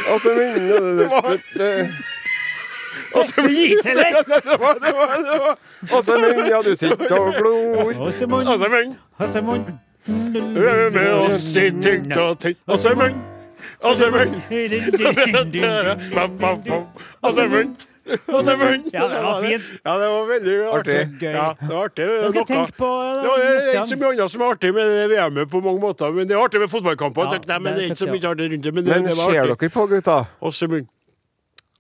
[0.09, 1.91] Altså, men det- det-
[3.14, 4.14] det- så men Gi til deg!
[4.28, 5.59] Det var
[5.93, 7.93] Altså, men ja, du sitter og glor.
[8.09, 9.64] Åsemund, Altså, men Åsemund.
[10.09, 13.18] Hvem er oss i tykt og Altså, men
[13.84, 14.28] Altså, men
[17.22, 17.76] Altså, men
[18.32, 19.62] Altså, men Ja, det var fint.
[19.84, 20.95] Ja, det var veldig artig.
[21.01, 21.22] Artig.
[21.22, 22.05] Ja, det var artig.
[22.05, 22.89] Jeg skal tenke på
[23.22, 26.11] Det det er ikke så mye annet som er artig med VM-et på mange måter,
[26.16, 27.36] men det er artig med fotballkamper.
[27.49, 28.74] Ja, men det er ikke så mye artig rundt det.
[28.74, 30.18] Men det, Men ser dere på, gutta?
[30.41, 30.89] Også begynn.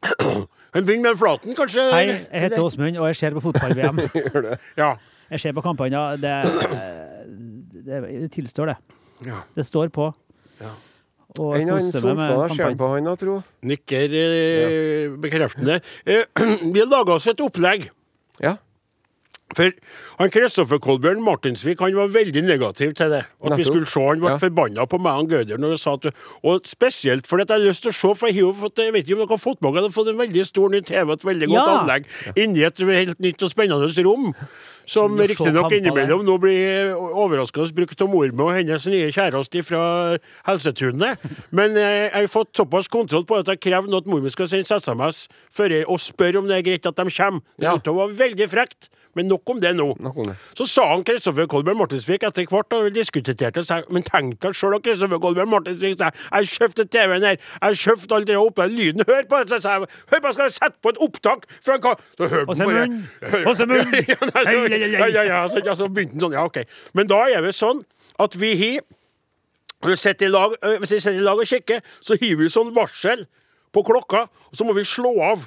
[0.74, 1.84] Men begynn med flaten, kanskje?
[1.94, 4.02] Hei, jeg heter Åsmund, og jeg ser på fotball-VM.
[4.82, 4.94] Ja.
[5.28, 6.02] Jeg ser på kampene.
[6.20, 6.34] Det,
[7.84, 8.76] det, det tilstår det.
[9.28, 9.42] ja.
[9.56, 10.10] Det står på.
[10.60, 10.72] Ja.
[11.38, 13.34] Og han meg med Sonstad, ser på han da, tro?
[13.68, 15.80] Nikker eh, bekreftende.
[16.08, 16.24] Eh,
[16.72, 17.90] vi har laga oss et opplegg.
[18.42, 18.56] Ja.
[19.56, 19.72] For
[20.18, 23.22] han Kristoffer Kolbjørn Martinsvik han var veldig negativ til det.
[23.40, 24.36] At vi skulle se Han ble Ja.
[24.36, 26.10] forbanna på meg og Gauder når jeg sa at
[26.44, 28.92] Og spesielt fordi at jeg har lyst til å se, for jeg har fått Jeg
[28.92, 31.16] vet ikke om dere har fått med dere, fått en veldig stor ny TV og
[31.16, 31.78] et veldig godt Ja.
[31.80, 32.04] anlegg
[32.36, 34.34] inni et helt nytt og spennende rom.
[34.88, 41.18] Som riktignok innimellom nå blir overraskende brukt av mormor og hennes nye kjæreste fra Helsetunet.
[41.52, 44.48] Men eh, jeg har fått såpass kontroll på at jeg krever nå at mormor skal
[44.48, 47.42] sende SMS før jeg, og spørre om det er greit at de kommer.
[47.58, 47.76] Det ja.
[47.98, 48.88] var veldig frekt.
[49.18, 49.88] Men nok om det nå.
[49.98, 50.36] Om det.
[50.58, 54.56] Så sa han Kristoffer Kolbjørn Martinsvik etter hvert, og vi diskuterte, sa, men tenk deg
[54.56, 59.02] sjøl, Kristoffer Kolbjørn Martinsvik sa jeg kjøpte TV-en her, jeg kjøpte alt det oppe, lyden,
[59.08, 61.96] hør på det, så sa hør på, skal jeg sette på et opptak fra hva
[62.18, 63.02] Så hørte han bare munn.
[63.44, 63.96] Og så munn.
[64.08, 64.16] Ja,
[64.46, 66.62] ja, ja, ja, så, ja, så begynte han sånn, ja, OK.
[66.96, 67.82] Men da er det sånn
[68.22, 68.86] at vi har
[69.78, 72.50] når vi i lag, øh, Hvis vi sitter i lag og kikker, så hiver vi
[72.50, 73.26] sånn varsel
[73.72, 75.46] på klokka, og så må vi slå av.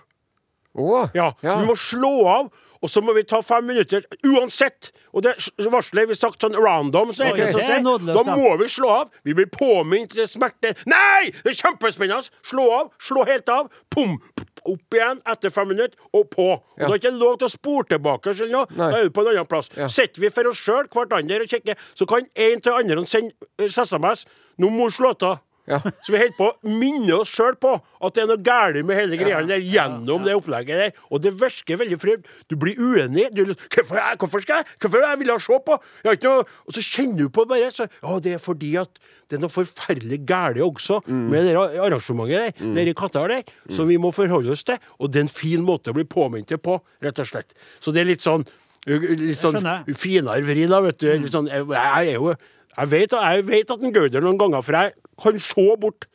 [0.72, 2.51] Å, Ja, så vi må slå av,
[2.82, 4.91] og så må vi ta fem minutter uansett.
[5.13, 5.36] Og det
[5.71, 8.13] varsler vi sagt sånn random, så er Ok, det så.
[8.15, 9.11] Da må vi slå av.
[9.27, 10.73] Vi blir påminnet til smerte.
[10.89, 11.29] Nei!
[11.43, 12.32] Det er kjempespennende!
[12.47, 13.69] Slå av, slå helt av.
[13.93, 14.17] Pum!
[14.61, 16.47] Opp igjen etter fem minutter, og på.
[16.53, 16.88] Og Ja.
[16.88, 18.65] Da er det ikke lov til å spore tilbake, eller noe.
[18.77, 18.91] Nei.
[18.91, 19.71] Da er du på en annen plass.
[19.77, 19.88] Ja.
[19.89, 24.25] Sitter vi for oss sjøl, hverandre, og kikker, så kan en til andre sende SMS.
[24.61, 25.39] Nå må du slå av.
[25.72, 25.78] Ja.
[26.03, 28.97] Så vi holder på å minne oss sjøl på at det er noe galt med
[28.99, 30.91] hele greia der gjennom det opplegget der.
[31.09, 32.28] Og det virker veldig frømt.
[32.51, 33.30] Du blir uenig.
[33.34, 35.78] Du, hvorfor, jeg- hvorfor skal jeg Hvorfor jeg ville se på?
[36.03, 37.72] Jeg ikke noe, og så kjenner du på det bare.
[37.72, 38.99] Så, ja, det er fordi at
[39.32, 43.88] det er noe forferdelig galt også med det arrangementet der, nede i Qatar der, som
[43.88, 44.76] vi må forholde oss til.
[44.99, 47.53] Og det er en fin måte å bli påminnet på, rett og slett.
[47.80, 48.43] Så det er litt sånn
[48.89, 49.59] Litt sånn
[49.93, 51.05] finere vri, da, vet du.
[51.22, 52.32] Litt sånn, jeg, jeg er jo
[52.72, 54.93] jeg vet, jeg vet at en Gauder noen ganger, for jeg
[55.24, 56.07] kan se bort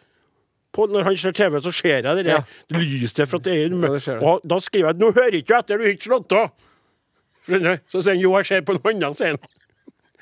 [0.77, 2.43] på når han ser TV, så ser jeg det der Ja.
[2.77, 3.71] lyset fra er
[4.07, 4.19] Ja.
[4.21, 6.51] Og da skriver jeg 'nå hører ikke du etter, du har ikke slått av'.
[7.49, 7.83] Skjønner du?
[7.93, 9.39] Så sier han 'jo, jeg ser på noe annet', sier han.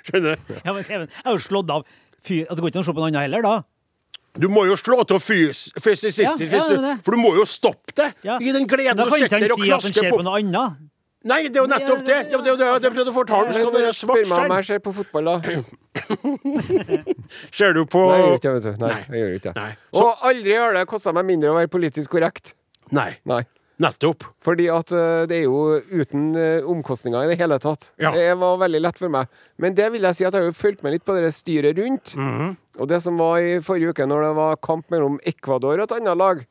[0.04, 0.54] Skjønner du?
[0.64, 1.84] Ja, men TV-en er jo slått av
[2.22, 3.62] fyr at Det går ikke an å se på noe annet heller, da.
[4.36, 7.94] Du må jo slå av fys fysistisk, Ja, ja, du- for du må jo stoppe
[7.94, 8.14] det.
[8.24, 8.36] Ja.
[8.38, 10.76] I den gleden Da kan ikke han si at han ser på på noe annet.
[11.24, 12.16] Nei, det er jo nettopp det!
[12.28, 13.52] Det er jo det, det, det jeg prøvde å fortelle.
[13.56, 15.36] Skal være svart Spør meg om jeg ser på fotball, da.
[17.54, 18.70] Ser du på Nei, jeg gjør ikke det, vet du.
[18.84, 19.02] Nei, Nei.
[19.08, 19.54] jeg gjør ikke det.
[19.62, 19.72] Nei.
[19.94, 22.52] Så- Og aldri har det kosta meg mindre å være politisk korrekt.
[22.92, 23.10] Nei.
[23.24, 23.42] Nei.
[23.80, 24.22] Nettopp.
[24.44, 27.88] Fordi at eh, det er jo uten eh, omkostninger i det hele tatt.
[27.98, 28.12] Ja.
[28.14, 29.26] Det var veldig lett for meg.
[29.58, 31.78] Men det vil jeg si at jeg har jo fulgt med litt på det styret
[31.82, 32.14] rundt.
[32.20, 32.52] Mhm.
[32.78, 35.96] Og det som var i forrige uke, når det var kamp mellom Ecuador og et
[35.98, 36.44] annet lag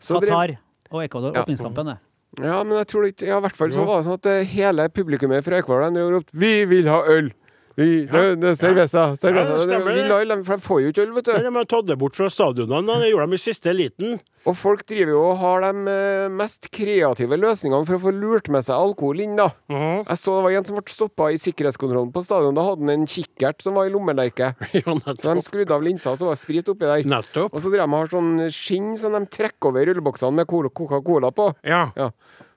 [0.00, 0.56] så drev- Qatar
[0.90, 1.42] og Ecuador, Ja.
[1.44, 1.86] åpningskampen.
[1.86, 1.98] det.
[2.42, 4.28] Ja, men jeg tror det ikke Ja, i hvert fall så var det sånn at
[4.28, 7.32] eh, hele publikummet fra de ropte 'Vi vil ha øl'!
[7.76, 9.56] Cerveza, cerveza.
[9.68, 11.32] Ja, for de får jo ikke øl, vet du.
[11.44, 12.96] de har tatt det bort fra stadionene.
[13.02, 14.16] Det gjorde de i siste liten.
[14.46, 18.48] Og folk driver jo og har de eh, mest kreative løsningene for å få lurt
[18.54, 19.48] med seg alkohol inn, da.
[19.72, 20.04] Mhm.
[20.06, 22.54] Jeg så det var en som ble stoppa i sikkerhetskontrollen på stadion.
[22.56, 24.54] Da hadde han en kikkert som var i lommelerket.
[25.20, 27.02] Så de skrudde av linsa, og så var det sprit oppi der.
[27.10, 27.52] Nettopp.
[27.52, 31.32] Og så driver de og har sånn skinn som de trekker over rulleboksene med Coca-Cola
[31.34, 31.50] på.
[31.66, 31.88] Ja.
[31.98, 32.10] Ja.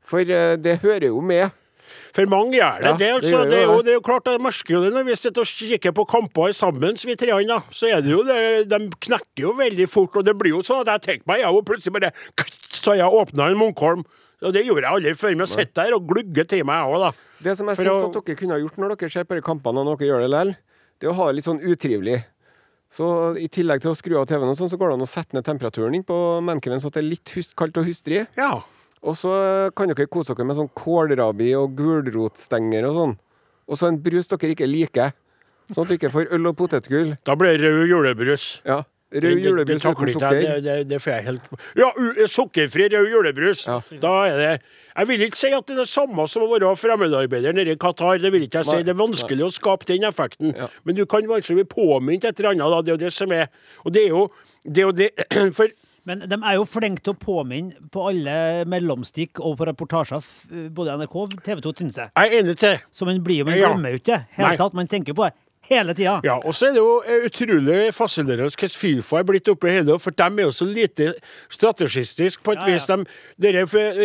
[0.05, 1.49] For eh, det hører jo med.
[2.15, 2.85] For mange gjør det.
[2.85, 3.85] Ja, det, det altså, det, er jo det.
[3.85, 6.55] det er jo klart, jeg merker jo det når vi sitter og kikker på kamper
[6.57, 7.59] sammen, vi treene.
[7.75, 8.39] Så er det jo det,
[8.71, 11.53] de knekker jo veldig fort, og det blir jo sånn at jeg tenker meg, jeg,
[11.53, 12.13] og plutselig bare
[12.79, 14.05] Så jeg åpna en Munkholm.
[14.39, 16.95] Og det gjorde jeg aldri før, men jeg sitter der og glugger til meg, jeg
[16.95, 17.11] òg, da.
[17.43, 19.43] Det som jeg syns å- at dere kunne ha gjort når dere ser på de
[19.43, 20.53] kampene, og dere gjør det likevel,
[20.99, 22.19] det er å ha det litt sånn utrivelig.
[22.89, 23.05] Så
[23.37, 25.35] i tillegg til å skru av TV-en, og sånn, så går det an å sette
[25.37, 28.25] ned temperaturen inn på Mancaven så det er litt kaldt og hustrig.
[28.39, 28.63] Ja.
[29.03, 29.31] Og så
[29.77, 33.17] kan dere kose dere med sånn kålrabi og gulrotstenger og sånn.
[33.69, 35.13] Og så en brus dere ikke liker.
[35.69, 37.13] Sånn at du ikke får øl og potetgull.
[37.27, 38.47] Da blir det rød julebrus.
[38.67, 38.81] Ja.
[39.09, 40.33] Rød julebrus uten sukker.
[40.37, 41.45] Det, det, det får jeg helt
[41.79, 43.63] Ja, u- sukkerfri rød julebrus.
[43.65, 43.79] Ja.
[44.03, 44.49] Da er det
[44.99, 47.79] Jeg vil ikke si at det er det samme som å være fremmedarbeider nede i
[47.79, 48.19] Qatar.
[48.21, 48.83] Det vil ikke jeg si.
[48.85, 50.51] Det er vanskelig å skape den effekten.
[50.57, 50.67] Ja.
[50.85, 52.73] Men du kan kanskje bli påminnet et eller annet.
[52.75, 52.81] Da.
[52.85, 53.47] Det er jo det som er
[53.85, 54.25] Og det er jo
[54.65, 55.09] det, er jo det
[55.57, 55.69] For
[56.09, 60.25] Men de er jo flinke til å påminne på alle mellomstikk og på reportasjer,
[60.73, 62.09] både NRK og TV 2, syns jeg.
[62.17, 63.69] jeg er enig til Så man blir jo, man Ja.
[63.69, 64.25] glemmer jo ikke det.
[64.39, 64.57] Helt Nei.
[64.57, 65.33] tatt, Man tenker på det
[65.69, 66.21] hele tida.
[66.23, 69.99] Ja, og så er det jo eh, utrolig fascinerende hvordan Fifa er blitt oppi hele
[69.99, 71.13] for de er jo så lite
[71.51, 72.73] strategistisk på et Ja, ja.
[72.73, 72.87] vis.
[72.87, 73.51] De,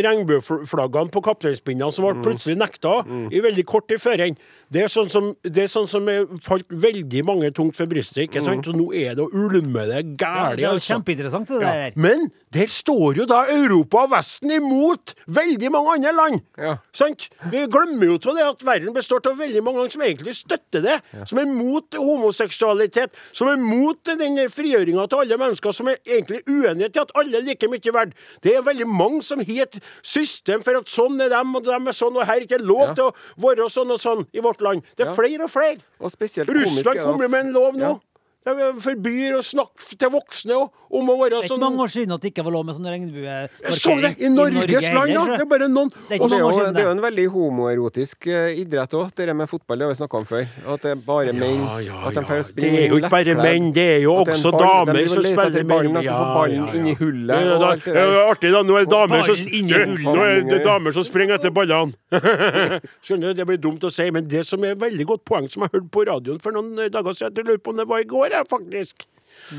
[0.05, 2.11] regnbueflaggene på kapteinspinnene som Mm.
[2.23, 2.95] ble plutselig nekta
[3.33, 4.37] i veldig kort i føring.
[4.73, 8.25] Det er sånn som, det er sånn som er falt veldig mange tungt for brystet.
[8.29, 8.65] ikke sant?
[8.65, 10.21] Så nå er det å ulme det gæli.
[10.23, 10.95] Ja, det er jo altså.
[10.95, 11.73] kjempeinteressant, det Ja.
[11.73, 11.93] der.
[11.97, 16.41] Men der står jo da Europa og Vesten imot veldig mange andre land.
[16.59, 16.77] Ja.
[16.93, 17.29] Sant?
[17.51, 20.83] Vi glemmer jo til det at verden består av veldig mange land som egentlig støtter
[20.83, 21.01] det.
[21.27, 26.43] Som er mot homoseksualitet, som er mot den frigjøringa til alle mennesker, som er egentlig
[26.49, 28.15] uenige til at alle er like mye verdt.
[28.43, 31.89] Det er veldig mange som har et system for at sånn er dem, og dem
[31.91, 32.95] er sånn, og her er ikke lov Ja.
[32.95, 34.83] til å være sånn og sånn i vårt land.
[34.99, 35.79] Det er flere og flere.
[36.01, 37.95] Og spesielt Russland er kommer med en lov nå.
[38.45, 38.55] Ja.
[38.55, 41.63] De forbyr å snakke til voksne og, om å være sånn Det er ikke sånn
[41.65, 43.37] mange år siden at det ikke var lov med sånn regnbue...
[43.65, 45.25] Jeg så det i Norges land, ja!
[45.31, 48.29] Det er bare noen Det er det er, jo, det er jo en veldig homoerotisk
[48.29, 49.81] eh, idrett òg, det med fotball.
[49.81, 50.45] Det har vi snakka om før.
[50.75, 51.63] At det er bare menn.
[51.65, 52.27] Ja, ja, at de ja.
[52.29, 55.29] får Det er jo ikke bare menn, det er jo At også en damer som
[55.29, 56.79] spiller ballen, med- De Ja, ballen ja, ja.
[56.79, 57.49] inn i hullet.
[57.65, 58.63] Da- det det er artig, da.
[58.63, 59.25] Nå er det damer
[60.93, 61.97] som, er springer etter ballene.
[63.05, 65.65] Skjønner du, det blir dumt å si, men det som er veldig godt poeng som
[65.65, 68.09] jeg hørte på radioen for noen dager siden, jeg lurer på om det var i
[68.09, 69.05] går, jeg, faktisk,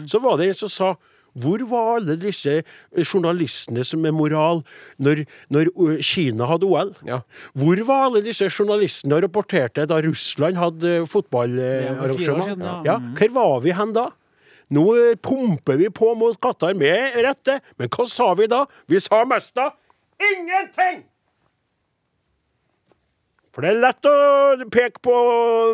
[0.10, 0.96] så var det en som sa
[1.36, 2.62] hvor var alle disse
[2.96, 4.62] journalistene som er moral
[5.04, 6.94] når, når uh, Kina hadde OL?
[7.04, 7.18] Ja.
[7.60, 12.64] Hvor var alle disse journalistene og rapporterte da Russland hadde fotballarrangement?
[12.64, 12.78] ja.
[12.88, 14.14] Ja, hvor var vi hen da?
[14.72, 18.64] Nå eh, pumper vi på mot Qatar med rette, men hva sa vi da?
[18.90, 19.74] Vi sa mest da
[20.22, 21.04] ingenting!
[23.56, 24.16] For det er lett å
[24.72, 25.16] peke på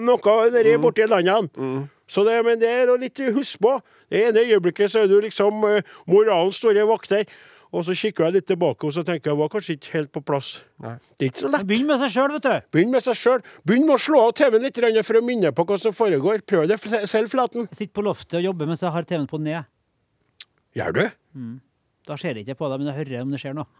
[0.06, 1.50] noe nedi borti landene.
[2.12, 3.78] Så det, men det er å litt husk på.
[4.12, 7.24] Det ene øyeblikket så er du liksom eh, moralens store vakter.
[7.72, 10.22] Og så kikker jeg litt tilbake og så tenker jeg var kanskje ikke helt på
[10.28, 10.50] plass.
[10.84, 10.98] Nei.
[11.16, 11.68] Det er ikke så lett.
[11.70, 12.68] Begynn med seg sjøl, vet du.
[12.76, 13.46] Begynn med seg sjøl.
[13.64, 16.44] Begynn med å slå av TV-en litt for å minne på hva som foregår.
[16.44, 17.70] Prøv det selv, Flaten.
[17.72, 19.72] Jeg sitter på loftet og jobber mens jeg har TV-en på ned.
[20.76, 21.06] Gjør du?
[22.12, 23.72] Da ser jeg ikke på deg, men jeg hører om det skjer noe.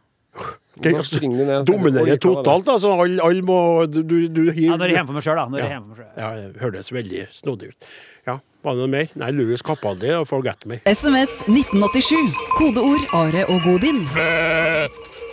[0.82, 2.94] Dominerer totalt, altså.
[3.04, 5.46] Alle all må Du, du, du Ja, når jeg er hjemme for meg sjøl, da.
[5.52, 5.68] Når Ja.
[5.76, 6.18] hjemme på meg selv.
[6.18, 7.90] Ja, det hørtes veldig snodig ut.
[8.28, 9.08] Ja, var det noe mer?
[9.20, 10.80] Nei, Louis Capaldi og Forget Me.
[10.86, 12.34] SMS 1987.
[12.58, 14.06] Kodeord Are og Godin.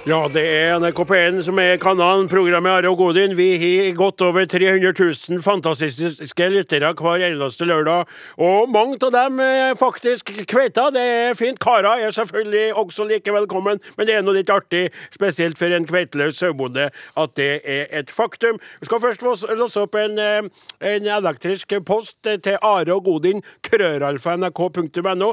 [0.06, 2.28] Ja, det er NRK P1 som er kanalen.
[2.30, 3.32] Programmet Are og Godin.
[3.36, 8.06] Vi har godt over 300 000 fantastiske lyttere hver eneste lørdag.
[8.38, 10.86] Og mange av dem er faktisk kveita.
[10.94, 11.58] Det er fint.
[11.58, 14.84] Kara er selvfølgelig også like velkommen, men det er noe litt artig,
[15.14, 16.88] spesielt for en kveiteløs sauebonde,
[17.18, 18.62] at det er et faktum.
[18.78, 20.48] Vi skal først låse opp en, eh,
[20.94, 25.32] en elektrisk post til Are og Godin, krøralfa.nrk.no,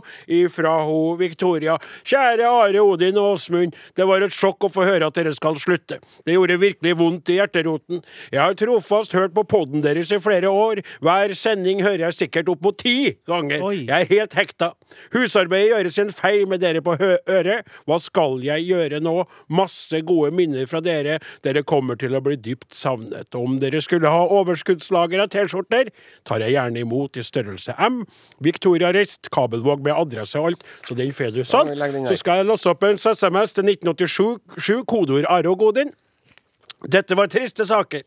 [0.57, 0.75] fra
[1.21, 1.77] Victoria.
[2.03, 3.77] Kjære Are, Odin og Åsmund.
[3.95, 5.99] Det var et sjokk å få høre at dere skal slutte.
[6.25, 8.03] Det gjorde virkelig vondt i hjerteroten.
[8.31, 10.81] Jeg har trofast hørt på podden deres i flere år.
[11.03, 13.63] Hver sending hører jeg sikkert opp mot ti ganger.
[13.65, 13.85] Oi.
[13.85, 14.71] Jeg er helt hekta.
[15.15, 17.67] Husarbeidet gjøres en feil med dere på hø øret.
[17.89, 19.17] Hva skal jeg gjøre nå?
[19.51, 21.19] Masse gode minner fra dere.
[21.45, 23.35] Dere kommer til å bli dypt savnet.
[23.35, 25.91] Om dere skulle ha overskuddslager av T-skjorter,
[26.27, 28.03] tar jeg gjerne imot i størrelse M.
[28.43, 31.71] Victoria Rist, kabelvåg med adresse og alt, så den får du sånn.
[32.09, 34.37] Så skal jeg låse opp en SMS til 1987,
[34.85, 35.93] kodeord Are og Godin.
[36.91, 38.03] Dette var triste saker.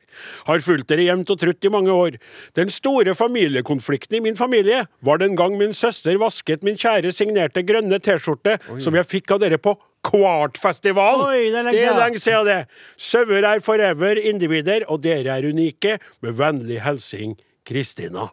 [0.47, 2.19] Har fulgt dere jevnt og trutt i mange år.
[2.55, 7.65] Den store familiekonflikten i min familie var den gang min søster vasket min kjære signerte
[7.67, 9.75] grønne T-skjorte som jeg fikk av dere på
[10.09, 11.25] Kvartfestival.
[11.27, 12.59] Oi, det er lenge siden det.
[12.97, 15.99] Sauer er forever individer, og dere er unike.
[16.23, 17.35] Med vennlig hilsen
[17.67, 18.29] Kristina.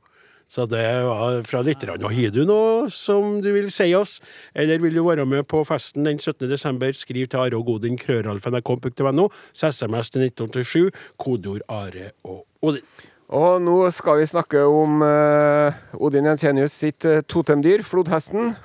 [0.48, 2.06] Så det var fra lytterne.
[2.06, 4.20] Og Har du noe som du vil si oss,
[4.54, 6.50] eller vil du være med på festen den 17.
[6.50, 12.86] desember, skriv til Are og Godin, krøralfnrk.no, SMS til 1987, kodeord Are og Odin.
[13.34, 18.54] Og nå skal vi snakke om uh, Odin Jensenius sitt uh, totemdyr, flodhesten.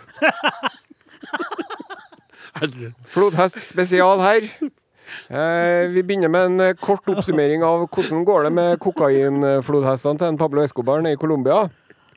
[3.14, 4.50] Flodhest spesial her.
[5.28, 10.40] Eh, vi begynner med en kort oppsummering av hvordan går det med kokainflodhestene til en
[10.40, 11.68] Pablo Escobar nede i Colombia.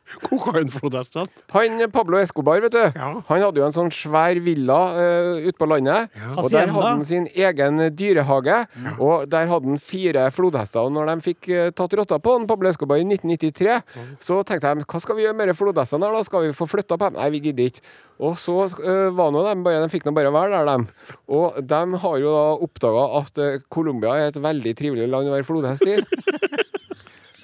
[0.27, 1.27] Kokainflodhestene.
[1.55, 3.09] Han Pablo Escobar, vet du, Ja.
[3.27, 6.11] han hadde jo en sånn svær villa uh, ute på landet.
[6.37, 8.59] Og der hadde han sin egen dyrehage.
[8.99, 10.85] Og der hadde han fire flodhester.
[10.85, 13.79] Og når de fikk uh, tatt rotta på han, Pablo Escobar i 1993,
[14.21, 16.27] så tenkte de hva skal vi gjøre med de flodhestene her, da?
[16.27, 17.19] Skal vi få flytta på dem?
[17.21, 17.85] Nei, vi gidder ikke.
[18.23, 21.17] Og så uh, var nå de bare, de fikk nå bare være der, de.
[21.33, 25.33] Og de har jo da oppdaga at eh, Colombia er et veldig trivelig land å
[25.35, 25.97] være flodhest i.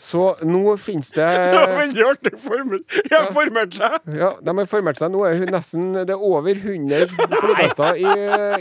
[0.09, 2.81] Så nå finnes det Det var veldig artig formel.
[2.97, 3.97] Jeg har formert seg.
[4.17, 5.11] ja, de har formert seg.
[5.13, 8.07] Nå er hun nesten Det er over 100 flodhester i,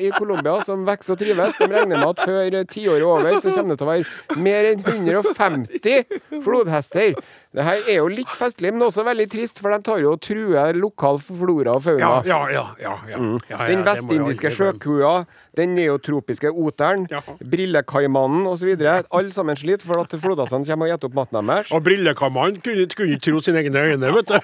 [0.09, 1.57] i Colombia som vokser og trives.
[1.59, 4.71] De regner med at før tiåret er over, så kommer det til å være mer
[4.75, 7.17] enn 150 flodhester.
[7.57, 10.21] Det her er jo litt festlig, men også veldig trist, for de tar jo og
[10.21, 12.11] truer lokal flora og fauna.
[12.29, 12.97] Ja, ja, ja.
[13.09, 15.23] ja, ja Den vestindiske sjøkua,
[15.57, 17.23] den neotropiske oteren, Ja.
[17.41, 18.75] brillekaimannen osv.
[18.77, 21.73] Alle sammen sliter for at flodhestene kommer og spiser opp maten deres.
[21.73, 24.39] Og brillekaimannen kunne, ikke tro sine egne øyne, vet du.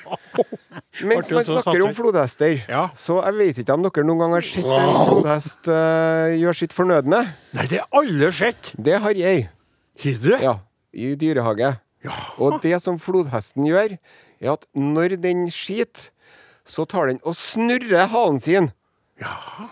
[1.10, 2.64] Mens man snakker om flodhester,
[2.96, 6.72] så jeg vet ikke om dere noen gang har sett en flodhest uh, gjøre sitt
[6.72, 7.20] fornødne.
[7.52, 8.72] Nei, det har alle sett.
[8.80, 9.48] Det har jeg.
[10.00, 10.36] Har du?
[10.40, 10.58] Ja.
[10.94, 11.74] I dyrehage.
[12.38, 13.96] Og det som flodhesten gjør,
[14.40, 16.10] er at når den skiter,
[16.64, 18.70] så tar den og snurrer halen sin.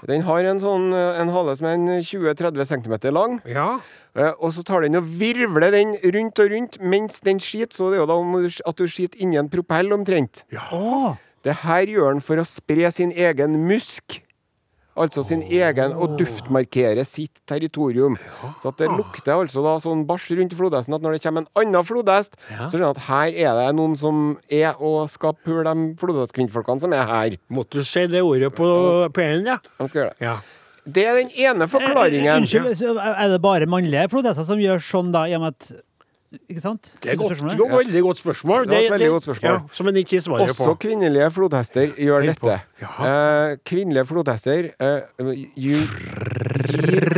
[0.07, 3.41] Den har en sånn en hale som er 20-30 cm lang.
[3.49, 3.81] Ja.
[4.15, 7.75] Eh, Og så tar den og virvler den rundt og rundt mens den skiter.
[7.75, 10.45] Så det er jo da om at du skiter inni en propell omtrent.
[10.55, 11.17] Ja.
[11.43, 14.21] Det her gjør den for å spre sin egen musk.
[14.93, 18.19] Altså sin egen, og duftmarkere sitt territorium.
[18.61, 21.63] Så at det lukter altså da sånn bæsj rundt flodhesten at når det kommer en
[21.63, 25.65] annen flodhest, så skjønner jeg at her er det noen som er og skal pule
[25.65, 27.39] de flodhestkvinnfolkene som er her.
[27.49, 28.69] Måtte du si det ordet på,
[29.09, 29.57] på en, ja?
[29.79, 30.27] De skal gjøre det.
[30.29, 30.37] Ja.
[30.83, 32.43] Det er den ene forklaringen.
[32.43, 35.25] Unnskyld, er det bare mannlige flodhester som gjør sånn, da?
[35.31, 35.73] I og med at
[36.49, 36.95] Ikke sant?
[37.03, 38.69] Det er godt, det veldig godt spørsmål.
[38.69, 39.53] Det er et veldig godt spørsmål.
[39.53, 40.75] Ja, som en ikke svarer svaret Også på.
[40.87, 42.61] kvinnelige flodhester gjør dette.
[42.81, 42.89] Ja.
[42.99, 45.83] Uh, kvinnelige flodhester uh, gir,
[46.73, 47.09] gir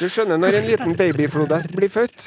[0.00, 2.26] Du skjønner, når en liten babyflodhest blir født,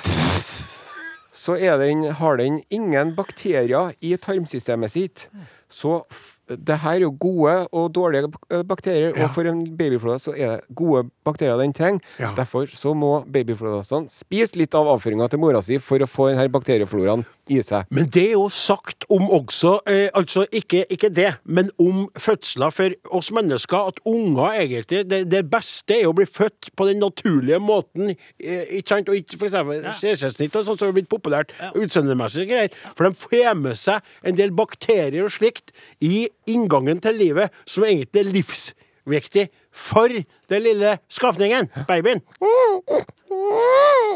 [1.34, 5.28] så er den, har den ingen bakterier i tarmsystemet sitt.
[5.70, 6.02] Så
[6.50, 10.60] det her er jo gode og dårlige bakterier, bakterier, og for en babyflodhest så er
[10.60, 12.00] det gode bakterier den trenger.
[12.20, 12.32] Ja.
[12.38, 16.48] Derfor så må babyflodhestene spise litt av avføringa til mora si for å få denne
[16.52, 17.88] bakteriefloraen i seg.
[17.94, 22.74] Men det er jo sagt om også, eh, altså ikke, ikke det, men om fødsler
[22.74, 27.02] for oss mennesker, at unger egentlig, det, det beste er å bli født på den
[27.04, 31.12] naturlige måten, eh, ikke sant, og ikke for eksempel keisersnitt og sånt som har blitt
[31.12, 35.74] populært utseendemessig greit, for de får med seg en del bakterier og slikt
[36.06, 40.12] i inngangen til livet, som egentlig er livsviktig for
[40.52, 42.24] den lille skapningen, babyen.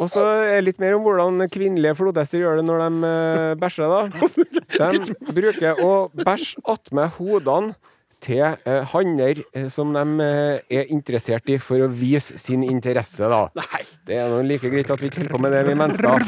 [0.02, 0.26] Og så
[0.66, 4.02] litt mer om hvordan kvinnelige flodhester gjør det når de eh, bæsjer, da.
[4.74, 7.72] De bruker å bæsje attmed hodene
[8.24, 13.24] til eh, hanner eh, som de eh, er interessert i, for å vise sin interesse,
[13.30, 13.42] da.
[13.60, 13.82] Nei.
[14.08, 16.18] Det er nå like greit at vi ikke holder på med det, vi mennesker.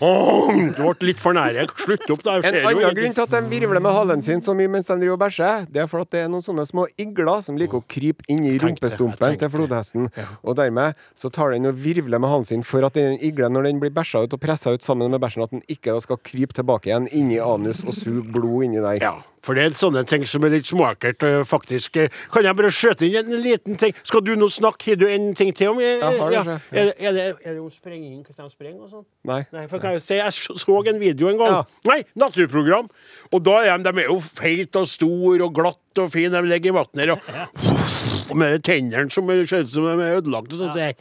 [0.00, 1.66] Du ble litt for nære.
[1.76, 2.38] Slutt opp, da.
[2.40, 5.18] En annen grunn til at de virvler med halen sin så mye mens de driver
[5.18, 7.84] og bæsjer, det er for at det er noen sånne små igler som liker å
[7.90, 10.08] krype inn i rumpestumpen til flodhesten.
[10.40, 13.68] Og dermed så tar den og virvler med halen sin for at den iglen, når
[13.68, 16.56] den blir bæsja ut og pressa ut sammen med bæsjen, at den ikke skal krype
[16.56, 19.02] tilbake igjen inn i anus og suge blod inni der.
[19.04, 21.96] Ja, for det er sånne ting som er litt småekkelt, øh, faktisk.
[21.96, 23.94] Eh, Kan jeg bare skjøte inn en liten ting?
[24.02, 24.90] Skal du nå snakke?
[24.92, 26.58] Har du en ting til om jeg, har det, ja.
[26.70, 28.20] Er, det, er, det, er det om sprenging?
[28.26, 29.06] Hvordan de sprenger og sånn?
[29.30, 29.40] Nei.
[29.52, 31.54] Nei, for kan jeg si, jeg så så en video en gang.
[31.56, 31.62] Ja.
[31.88, 32.90] Nei, naturprogram.
[33.32, 36.30] Og da er de, de er jo feite og store og glatt og fine.
[36.36, 40.58] De ligger i vannet og med tennene som er- ser ut som de er ødelagte.
[40.60, 40.96] Sånn, sier jeg.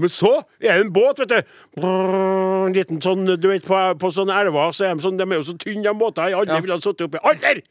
[0.00, 0.30] Men så
[0.60, 1.56] er det en båt, vet du.
[1.80, 5.26] Brrr, En liten sånn, du vet, på, på sånne elver så er de, sånn, de
[5.26, 6.34] er jo så tynne, de båtene.
[6.38, 6.60] aldri Ja.
[6.64, 7.20] ville ha sittet oppi.
[7.24, 7.62] Aldri!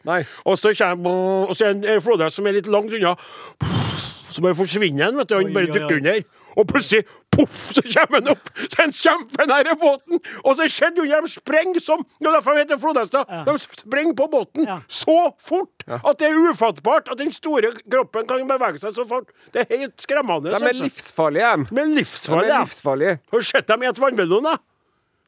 [0.46, 3.16] Og så kommer Og så er det en flodhest som er litt langt unna.
[4.30, 5.36] Så bare forsvinner den, vet du.
[5.40, 6.22] Han bare dukker under.
[6.58, 8.50] Og plutselig, poff, så kommer han opp!
[8.66, 10.20] Så han kjempenære båten!
[10.44, 13.26] Og så skjedde jo de sprenger som Det er Derfor heter det flodhester.
[13.46, 14.80] De sprenger på båten Ja.
[14.88, 19.30] så fort at det er ufattbart at den store kroppen kan bevege seg så fort.
[19.54, 20.50] Det er helt skremmende.
[20.54, 21.76] De er livsfarlige, de.
[21.76, 23.20] De er De er livsfarlige.
[23.32, 24.58] Har du sett dem i et vannmelon, da?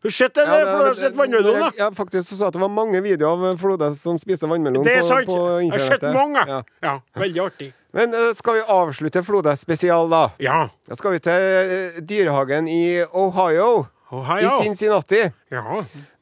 [0.02, 0.46] Har du sett det?
[0.48, 1.68] Ja, det ete vannmelon, da?
[1.78, 4.96] Ja, faktisk så sa at det var mange videoer av flodhest som spiser vannmelon Det
[4.98, 5.28] er sant.
[5.30, 6.42] på Jeg har sett mange.
[6.50, 6.62] Ja.
[6.82, 7.68] Ja, veldig artig.
[7.96, 10.30] Men eh, skal vi avslutte flodhest spesial, da?
[10.44, 10.64] Ja.
[10.88, 13.86] Da skal vi til eh, dyrehagen i Ohio.
[14.12, 14.48] Ohio.
[14.48, 15.26] I Cincinnati.
[15.52, 15.82] Ja.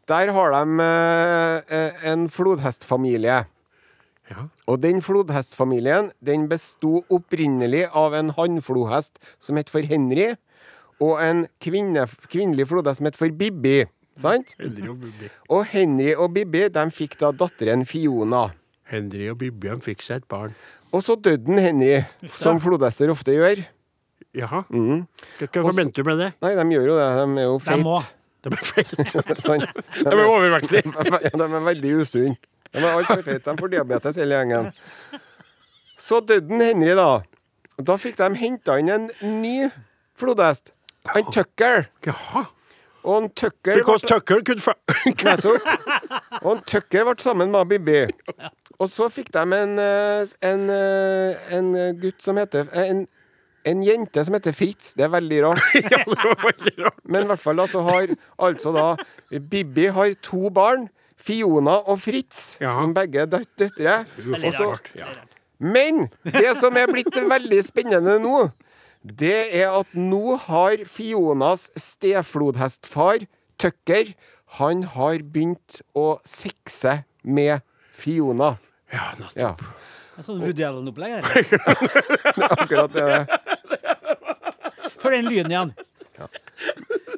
[0.09, 0.89] Der har de
[1.69, 3.43] eh, en flodhestfamilie.
[4.29, 4.45] Ja.
[4.69, 10.35] Og den flodhestfamilien den besto opprinnelig av en hannflohest som het for Henry,
[11.01, 13.87] og en kvinne, kvinnelig flodhest som het for Bibi.
[14.19, 14.53] Sant?
[14.59, 15.29] Henry og Bibi.
[15.49, 18.49] Og Henry og Bibi de fikk da datteren Fiona.
[18.89, 20.53] Henry og Bibbjørn fikk seg et barn.
[20.93, 21.99] Og så døde Henry,
[22.33, 23.61] som flodhester ofte gjør.
[24.37, 24.63] Jaha.
[24.69, 25.03] Mm.
[25.39, 26.31] Hva, hva mente du med det?
[26.43, 27.07] Nei, de gjør jo det.
[27.19, 27.97] De er jo feite.
[28.45, 29.23] De er feite.
[29.45, 29.65] Sånn.
[29.99, 30.83] De er overvektige.
[31.39, 32.37] De er veldig usunne.
[32.69, 33.41] De er altfor feite.
[33.49, 34.69] De får diabetes hele gjengen.
[35.99, 37.09] Så døde Henry, da.
[37.81, 39.09] Da fikk de henta inn en
[39.41, 39.55] ny
[40.19, 40.73] flodhest.
[41.15, 41.87] En Tucker.
[42.05, 42.45] Jaha.
[43.07, 44.59] Og en Tucker Because ble- Tucker could
[45.23, 45.67] Nettopp.
[46.43, 48.01] Og en Tucker ble sammen med Bibi.
[48.79, 53.01] Og så fikk de en, eh, en, eh, en gutt som heter en,
[53.67, 54.93] en jente som heter Fritz.
[54.95, 55.65] Det er veldig rart.
[55.83, 57.01] Ja, det var veldig rart.
[57.03, 58.85] Men i hvert fall da, så har altså da
[59.51, 60.87] Bibi har to barn.
[61.19, 62.77] Fiona og Fritz, Ja.
[62.77, 63.97] som begge er døtre.
[64.39, 64.85] Også, rart.
[64.95, 65.09] Ja.
[65.59, 68.45] Men det som er blitt veldig spennende nå,
[69.03, 73.25] det er at nå har Fionas steflodhestfar,
[73.59, 74.13] Tucker,
[74.59, 77.59] han har begynt å sexe med
[77.91, 78.53] Fiona.
[78.91, 79.37] Ja, nettopp.
[79.37, 79.55] Ja,
[80.15, 81.23] Det er Sånn Woody Allen-opplegg her.
[82.49, 83.05] akkurat det.
[83.05, 83.23] det.
[84.99, 85.71] For den lyden igjen.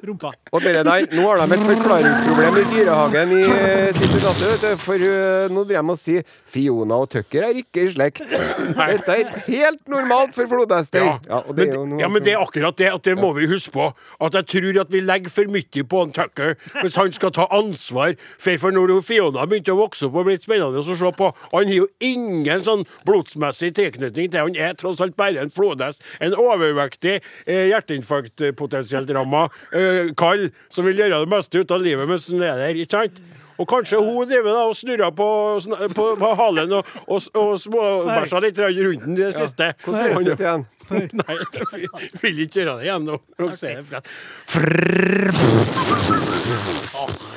[0.02, 0.32] Rumpa.
[0.50, 4.80] Og bare der, nå har de et forklaringsproblem i dyrehagen i eh, Cincinnati, vet du.
[4.82, 8.24] For eh, nå driver de og sier Fiona og Tucker er ikke i slekt.
[8.26, 11.06] Dette er helt normalt for flodhester.
[11.06, 12.88] Ja, ja, det men, ja, men det er akkurat det.
[12.96, 13.86] At det må vi huske på.
[14.18, 17.46] At jeg tror at vi legger for mye på en Tucker hvis han skal ta
[17.54, 18.16] ansvar.
[18.42, 21.76] For når Fiona begynte å vokse opp og blitt spennende å se på Han har
[21.76, 26.02] jo ingen sånn blodsmessig tilknytning til Han er tross alt bare en flodhest.
[26.18, 32.08] En overvektig, eh, hjerteinfarktpotensielt ramma eh, kall som vil gjøre det meste ut av livet
[32.10, 32.74] mens han er der.
[32.82, 33.16] ikke sant?
[33.60, 35.26] Og kanskje hun driver da og snurrer på,
[35.94, 39.68] på, på halen og, og, og småbæsja litt rundt den i det siste.
[39.84, 40.64] Hvordan høres det ut igjen?
[40.92, 41.44] Nei, jeg
[42.24, 43.16] vil ikke gjøre det igjen nå.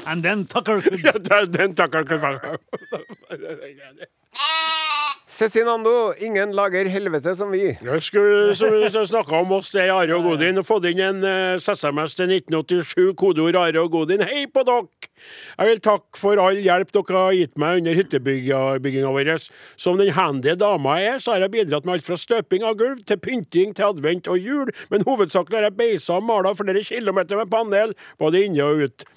[0.07, 1.11] And then Tucker could Ja,
[1.45, 2.21] den- Tucker could...
[5.35, 7.73] Cezinando, ingen lager helvete som vi.
[7.83, 11.17] Jeg skulle som snakka om oss det er Are og Godin, og fått inn en
[11.27, 14.23] uh, SMS til 1987, kodeord Are og Godin.
[14.23, 15.09] Hei på dere!
[15.57, 19.31] Jeg vil takke for all hjelp dere har gitt meg under hyttebygginga vår.
[19.75, 22.79] Som den handy dama jeg er, så har jeg bidratt med alt fra støping av
[22.79, 26.85] gulv til pynting til advent og jul, men hovedsakelig har jeg beisa og mala flere
[26.87, 27.91] kilometer med panel,
[28.23, 29.07] både inne og ut.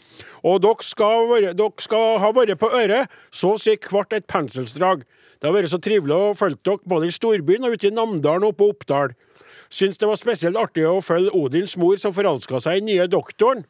[0.42, 1.30] Og dere skal,
[1.62, 5.06] dere skal ha vært på øret, så å si hvert et penselsdrag.
[5.38, 8.48] Det har vært så trivelig å følge dere både i storbyen og ute i Namdalen
[8.48, 9.14] og på Oppdal.
[9.70, 13.62] Syns det var spesielt artig å følge Odins mor som forelska seg i nye doktoren.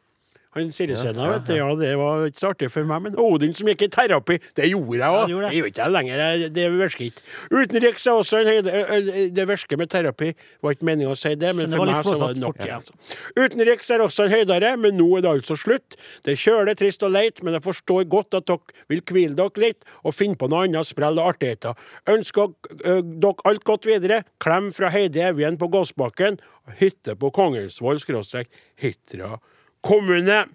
[0.57, 1.53] Han Sirisena, vet du.
[1.53, 3.03] Ja, det var ikke så artig for meg.
[3.05, 5.27] Men Odin som gikk i terapi, det gjorde jeg òg.
[5.29, 5.49] det.
[5.53, 6.45] gjør ikke jeg lenger.
[6.55, 7.21] Det virker ikke.
[7.53, 10.31] Utenriks er også en høyde ø- ø- Det virker med terapi.
[10.65, 12.57] Var ikke meningen å si det, men for meg så var det nok.
[12.63, 12.65] ja.
[12.65, 12.79] Ja.
[12.79, 12.93] altså.
[13.37, 15.97] Utenriks er også en høydere, men nå er det altså slutt.
[16.25, 19.61] Det er kjølig, trist og leit, men jeg forstår godt at dere vil hvile dere
[19.67, 21.77] litt og finne på noe annet sprell og artigheter.
[22.09, 24.23] Ønsker dere alt godt videre.
[24.41, 26.39] Klem fra Heidi Evjen på Gåsbakken.
[26.81, 28.49] Hytte på Kongelsvoll skråstrek
[28.81, 29.37] Hitra
[29.85, 30.45] kommune.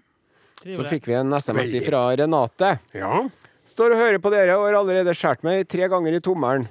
[0.64, 2.76] Så fikk vi en SMS fra Renate.
[2.96, 3.24] Ja.
[3.68, 6.66] Står og hører på dere og har allerede skåret meg tre ganger i tommelen.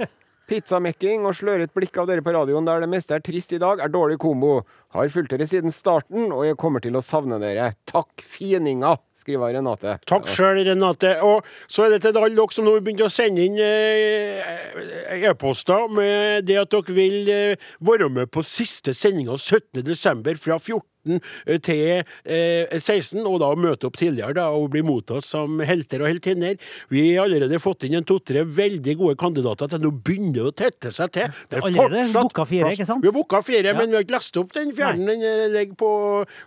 [0.49, 3.79] Pizzamekking og sløret blikk av dere på radioen der det meste er trist i dag,
[3.79, 4.59] er dårlig kombo.
[4.93, 7.71] Har fulgt dere siden starten, og jeg kommer til å savne dere.
[7.89, 9.97] Takk, fininga, skriver Renate.
[10.09, 11.15] Takk sjøl, Renate.
[11.25, 15.89] Og så er det til alle dere som nå begynte å sende inn eh, e-poster
[15.93, 20.33] med det at dere vil eh, være med på siste sendinga 17.12.
[20.43, 25.59] fra 14 til eh, 16, og da møte opp tidligere da, og bli mottatt som
[25.67, 26.53] helter og heltinner.
[26.93, 30.53] Vi har allerede fått inn en to-tre veldig gode kandidater til nå begynner det å
[30.63, 31.33] tette seg til.
[31.51, 32.87] Det er Allerede fortsatt booka fire, plass.
[32.87, 33.03] sant?
[33.03, 35.09] Vi har booka fire, men vi har ikke lest opp den fjerde.
[35.11, 35.91] Den eh, ligger på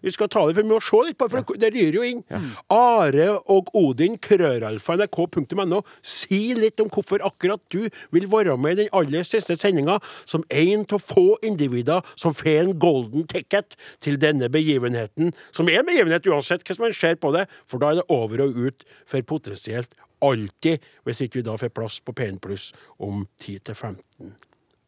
[0.07, 2.07] Vi skal ta det, for vi må se litt på det, for det ryr jo
[2.15, 2.25] inn.
[2.73, 5.81] Are og Odin, krøralfa.nrk.no.
[6.03, 10.43] Si litt om hvorfor akkurat du vil være med i den aller siste sendinga, som
[10.51, 15.91] en av få individer som får en golden ticket til denne begivenheten, som er en
[15.91, 19.23] begivenhet uansett hvordan man ser på det, for da er det over og ut for
[19.23, 19.95] potensielt
[20.25, 24.33] alltid, hvis ikke vi da får plass på P1 Pluss om 10-15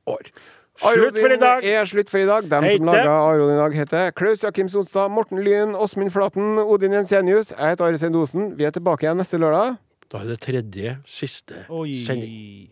[0.09, 0.33] år.
[0.79, 1.65] Slutt for i dag!
[1.67, 2.47] er slutt for i dag.
[2.51, 6.95] Dem som laga Aron i dag, heter Klaus Jakim Sonstad, Morten Lyn, Åsmund Flaten, Odin
[6.95, 7.51] Jensenius.
[7.51, 8.53] Jeg heter Are Sendosen.
[8.59, 9.79] Vi er tilbake igjen neste lørdag.
[10.09, 11.67] Da er det tredje, siste
[12.07, 12.71] sending.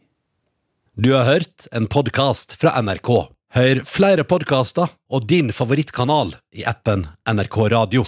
[0.96, 3.10] Du har hørt en podkast fra NRK.
[3.56, 8.06] Hør flere podkaster og din favorittkanal i appen NRK Radio.